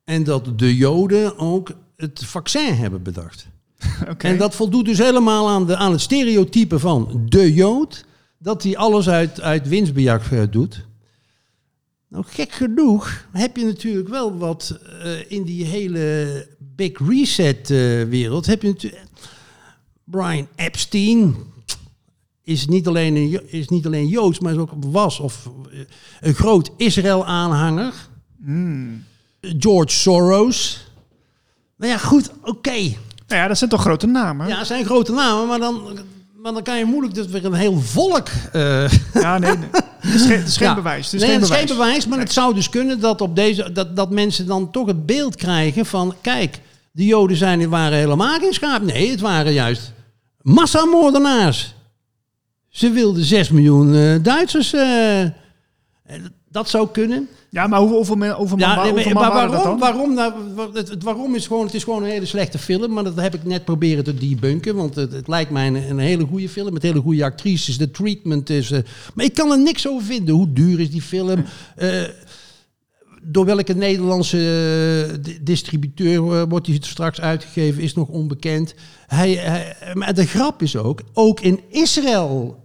En 0.03 0.23
dat 0.23 0.59
de 0.59 0.75
Joden 0.75 1.37
ook 1.37 1.71
het 1.95 2.25
vaccin 2.25 2.73
hebben 2.73 3.03
bedacht. 3.03 3.47
En 4.17 4.37
dat 4.37 4.55
voldoet 4.55 4.85
dus 4.85 4.97
helemaal 4.97 5.49
aan, 5.49 5.65
de, 5.65 5.75
aan 5.75 5.91
het 5.91 6.01
stereotype 6.01 6.79
van 6.79 7.25
de 7.25 7.53
Jood. 7.53 8.05
Dat 8.37 8.63
hij 8.63 8.77
alles 8.77 9.09
uit, 9.09 9.41
uit 9.41 9.67
winstbejag 9.67 10.31
eh, 10.31 10.41
doet. 10.49 10.85
Nou, 12.07 12.25
gek 12.27 12.51
genoeg 12.51 13.25
heb 13.31 13.57
je 13.57 13.65
natuurlijk 13.65 14.07
wel 14.07 14.37
wat 14.37 14.79
eh, 15.01 15.31
in 15.31 15.43
die 15.43 15.65
hele 15.65 16.47
Big 16.59 16.99
Reset 17.07 17.69
eh, 17.69 18.03
wereld. 18.03 18.45
Heb 18.45 18.61
je 18.61 18.67
natuurlijk. 18.67 19.03
Brian 20.03 20.47
Epstein 20.55 21.35
is 22.43 22.67
niet 22.67 22.87
alleen, 22.87 23.15
een, 23.15 23.51
is 23.51 23.67
niet 23.67 23.85
alleen 23.85 24.07
Joods, 24.07 24.39
maar 24.39 24.53
is 24.53 24.57
ook 24.57 24.71
was 24.79 25.19
of 25.19 25.49
een 26.21 26.33
groot 26.33 26.71
Israël-aanhanger. 26.77 27.93
Hmm. 28.43 29.03
George 29.41 29.95
Soros. 29.95 30.91
Nou 31.83 31.95
ja, 31.95 32.01
goed, 32.01 32.31
oké. 32.43 32.71
Nou 33.27 33.41
ja, 33.41 33.47
dat 33.47 33.57
zijn 33.57 33.69
toch 33.69 33.81
grote 33.81 34.07
namen? 34.07 34.47
Ja, 34.47 34.57
het 34.57 34.67
zijn 34.67 34.85
grote 34.85 35.11
namen, 35.11 35.47
maar 35.47 35.59
dan, 35.59 35.99
maar 36.37 36.53
dan 36.53 36.63
kan 36.63 36.77
je 36.77 36.85
moeilijk 36.85 37.13
dus 37.13 37.25
weer 37.27 37.45
een 37.45 37.53
heel 37.53 37.79
volk. 37.81 38.27
eh, 38.51 38.89
Ja, 39.13 39.37
nee. 39.37 39.57
nee. 39.57 39.69
Het 39.99 40.13
is 40.13 40.25
geen, 40.25 40.37
het 40.37 40.47
is 40.47 40.57
geen 40.57 40.67
ja. 40.67 40.75
bewijs. 40.75 41.05
Het 41.05 41.13
is 41.13 41.19
nee, 41.19 41.29
geen 41.29 41.39
het 41.39 41.43
is 41.43 41.49
bewijs. 41.49 41.69
geen 41.69 41.77
bewijs, 41.77 42.07
maar 42.07 42.19
het 42.19 42.31
zou 42.33 42.53
dus 42.53 42.69
kunnen 42.69 42.99
dat, 42.99 43.21
op 43.21 43.35
deze, 43.35 43.71
dat, 43.71 43.95
dat 43.95 44.09
mensen 44.09 44.45
dan 44.45 44.71
toch 44.71 44.87
het 44.87 45.05
beeld 45.05 45.35
krijgen 45.35 45.85
van: 45.85 46.15
kijk, 46.21 46.59
de 46.91 47.05
Joden 47.05 47.37
zijn, 47.37 47.69
waren 47.69 47.97
helemaal 47.97 48.39
geen 48.39 48.53
schaap. 48.53 48.81
Nee, 48.81 49.09
het 49.11 49.19
waren 49.19 49.53
juist 49.53 49.91
massamoordenaars. 50.41 51.73
Ze 52.69 52.89
wilden 52.89 53.23
6 53.23 53.49
miljoen 53.49 53.95
eh, 53.95 54.15
Duitsers 54.23 54.73
eh, 54.73 55.23
Dat 56.49 56.69
zou 56.69 56.87
kunnen. 56.91 57.29
Ja, 57.53 57.67
maar 57.67 57.79
hoeveel, 57.79 57.97
hoeveel, 57.97 58.15
hoeveel, 58.33 58.57
man, 58.57 58.69
Ja, 58.69 58.75
nee, 58.95 59.03
maar, 59.13 59.23
waarom? 59.49 59.79
Waarom, 59.79 60.13
nou, 60.13 60.33
wa- 60.55 60.69
het, 60.73 60.89
het 60.89 61.03
waarom 61.03 61.35
is 61.35 61.47
gewoon, 61.47 61.65
het 61.65 61.73
is 61.73 61.83
gewoon 61.83 62.03
een 62.03 62.09
hele 62.09 62.25
slechte 62.25 62.57
film. 62.57 62.93
Maar 62.93 63.03
dat 63.03 63.15
heb 63.15 63.33
ik 63.33 63.43
net 63.43 63.65
proberen 63.65 64.03
te 64.03 64.13
debunken. 64.13 64.75
Want 64.75 64.95
het, 64.95 65.11
het 65.11 65.27
lijkt 65.27 65.51
mij 65.51 65.67
een, 65.67 65.75
een 65.89 65.99
hele 65.99 66.25
goede 66.25 66.49
film. 66.49 66.73
Met 66.73 66.81
hele 66.83 66.99
goede 67.01 67.23
actrices. 67.23 67.77
De 67.77 67.91
treatment 67.91 68.49
is... 68.49 68.71
eh, 68.71 68.79
maar 69.13 69.25
ik 69.25 69.33
kan 69.33 69.51
er 69.51 69.59
niks 69.59 69.87
over 69.87 70.05
vinden. 70.05 70.35
Hoe 70.35 70.53
duur 70.53 70.79
is 70.79 70.89
die 70.91 71.01
film? 71.01 71.43
Eh, 71.75 71.89
door 73.23 73.45
welke 73.45 73.73
Nederlandse 73.73 74.37
eh, 74.37 75.17
di- 75.21 75.37
distributeur 75.41 76.47
wordt 76.47 76.65
die 76.65 76.77
straks 76.85 77.21
uitgegeven, 77.21 77.81
is 77.83 77.93
nog 77.93 78.07
onbekend. 78.07 78.73
Hij, 79.07 79.33
hij- 79.33 79.75
maar 79.93 80.13
de 80.13 80.25
grap 80.25 80.61
is 80.61 80.75
ook, 80.75 81.01
ook 81.13 81.39
in 81.39 81.59
Israël 81.69 82.63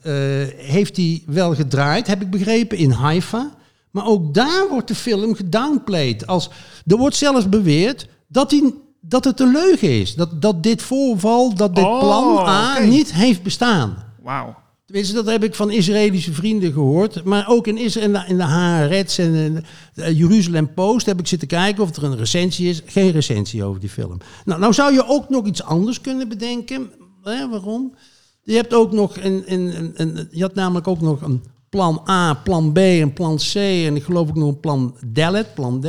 heeft 0.57 0.96
hij 0.96 1.22
wel 1.27 1.55
gedraaid, 1.55 2.07
heb 2.07 2.22
ik 2.22 2.31
begrepen, 2.31 2.79
in 2.79 2.90
Haifa. 2.90 3.57
Maar 3.90 4.07
ook 4.07 4.35
daar 4.35 4.68
wordt 4.70 4.88
de 4.88 4.94
film 4.94 5.35
gedownplayed. 5.35 6.27
Als, 6.27 6.51
er 6.87 6.96
wordt 6.96 7.16
zelfs 7.16 7.48
beweerd 7.48 8.09
dat, 8.29 8.51
hij, 8.51 8.74
dat 9.01 9.24
het 9.24 9.40
een 9.40 9.53
leugen 9.53 10.01
is. 10.01 10.14
Dat, 10.14 10.42
dat 10.42 10.62
dit 10.62 10.83
voorval, 10.83 11.55
dat 11.55 11.74
dit 11.74 11.85
Oh, 11.85 11.98
plan 12.01 12.46
A 12.48 12.79
niet 12.79 13.12
heeft 13.12 13.42
bestaan. 13.42 14.05
Wauw. 14.22 14.57
Tenminste, 14.87 15.14
dat 15.14 15.27
heb 15.27 15.44
ik 15.44 15.55
van 15.55 15.70
Israëlische 15.70 16.33
vrienden 16.33 16.72
gehoord. 16.72 17.24
Maar 17.24 17.48
ook 17.48 17.66
in, 17.66 17.77
Israël, 17.79 18.07
in 18.07 18.12
de, 18.12 18.24
in 18.27 18.37
de 18.37 18.42
Haaretz 18.42 19.18
en 19.18 19.35
in 19.35 19.64
de 19.94 20.16
Jeruzalem 20.16 20.74
Post 20.74 21.07
heb 21.07 21.18
ik 21.18 21.27
zitten 21.27 21.48
kijken 21.48 21.83
of 21.83 21.96
er 21.96 22.05
een 22.05 22.16
recensie 22.16 22.68
is. 22.68 22.83
Geen 22.87 23.11
recensie 23.11 23.64
over 23.64 23.81
die 23.81 23.88
film. 23.88 24.18
Nou, 24.44 24.61
nou 24.61 24.72
zou 24.72 24.92
je 24.92 25.07
ook 25.07 25.29
nog 25.29 25.46
iets 25.46 25.62
anders 25.62 26.01
kunnen 26.01 26.29
bedenken. 26.29 26.90
Hè, 27.22 27.48
waarom? 27.48 27.94
Je 28.42 28.55
hebt 28.55 28.74
ook 28.74 28.92
nog 28.92 29.16
een, 29.16 29.42
een, 29.46 29.77
een, 29.77 29.92
een- 29.96 30.29
je 30.31 30.42
had 30.42 30.55
namelijk 30.55 30.88
ook 30.88 31.01
nog 31.01 31.22
een 31.22 31.42
plan 31.70 32.02
A, 32.09 32.35
plan 32.35 32.72
B 32.72 32.78
en 32.78 33.12
plan 33.12 33.37
C. 33.37 33.54
En 33.54 33.96
ik 33.96 34.02
geloof 34.02 34.28
ook 34.28 34.37
nog 34.37 34.48
een 34.48 34.61
plan 34.61 34.96
Dalet, 35.07 35.54
plan 35.54 35.81
D. 35.81 35.87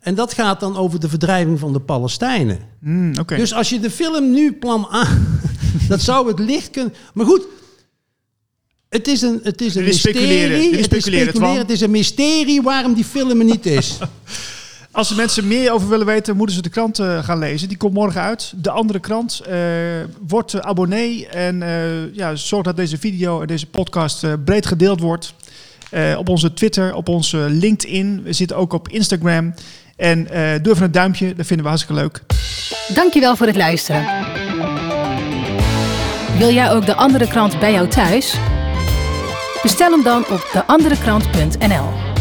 En 0.00 0.14
dat 0.14 0.32
gaat 0.32 0.60
dan 0.60 0.76
over 0.76 1.00
de 1.00 1.08
verdrijving 1.08 1.58
van 1.58 1.72
de 1.72 1.80
Palestijnen. 1.80 2.58
Hmm. 2.80 3.12
Dus 3.26 3.54
als 3.54 3.68
je 3.68 3.80
de 3.80 3.90
film 3.90 4.32
nu 4.32 4.52
plan 4.52 4.88
A, 4.92 5.06
dat 5.88 6.00
zou 6.00 6.28
het 6.28 6.38
licht 6.38 6.70
kunnen. 6.70 6.94
Maar 7.14 7.26
goed, 7.26 7.42
het 8.88 9.08
is 9.08 9.22
een, 9.22 9.40
het 9.42 9.60
is 9.60 9.74
een 9.74 9.84
mysterie. 9.84 10.70
het, 10.70 10.78
is 10.78 10.84
speculeren. 10.84 11.58
het 11.58 11.70
is 11.70 11.80
een 11.80 11.90
mysterie 11.90 12.62
waarom 12.62 12.94
die 12.94 13.04
film 13.04 13.38
er 13.38 13.44
niet 13.44 13.66
is. 13.66 13.98
Als 14.94 15.08
de 15.08 15.14
mensen 15.14 15.46
meer 15.46 15.72
over 15.72 15.88
willen 15.88 16.06
weten, 16.06 16.36
moeten 16.36 16.56
ze 16.56 16.62
de 16.62 16.68
krant 16.68 16.98
eh, 16.98 17.24
gaan 17.24 17.38
lezen. 17.38 17.68
Die 17.68 17.76
komt 17.76 17.94
morgen 17.94 18.20
uit. 18.20 18.52
De 18.56 18.70
andere 18.70 19.00
krant. 19.00 19.40
eh 19.40 19.58
word 20.28 20.62
abonnee 20.62 21.28
en 21.28 21.62
eh, 21.62 22.14
ja, 22.14 22.34
zorg 22.34 22.64
dat 22.64 22.76
deze 22.76 22.98
video 22.98 23.40
en 23.40 23.46
deze 23.46 23.66
podcast 23.66 24.26
breed 24.44 24.66
gedeeld 24.66 25.00
wordt. 25.00 25.34
Op 26.16 26.28
onze 26.28 26.52
Twitter, 26.52 26.94
op 26.94 27.08
onze 27.08 27.36
LinkedIn. 27.36 28.22
We 28.22 28.32
zitten 28.32 28.56
ook 28.56 28.72
op 28.72 28.88
Instagram. 28.88 29.54
En 29.96 30.24
doe 30.62 30.72
even 30.72 30.84
een 30.84 30.92
duimpje, 30.92 31.34
dat 31.34 31.46
vinden 31.46 31.64
we 31.64 31.72
hartstikke 31.72 32.00
leuk. 32.00 32.22
Dankjewel 32.94 33.36
voor 33.36 33.46
het 33.46 33.56
luisteren. 33.56 34.06
Wil 36.38 36.52
jij 36.52 36.72
ook 36.72 36.86
de 36.86 36.94
andere 36.94 37.28
krant 37.28 37.58
bij 37.58 37.72
jou 37.72 37.88
thuis? 37.88 38.34
Bestel 39.62 39.90
hem 39.90 40.02
dan 40.02 40.24
op 40.30 40.50
deanderekrant.nl. 40.52 42.13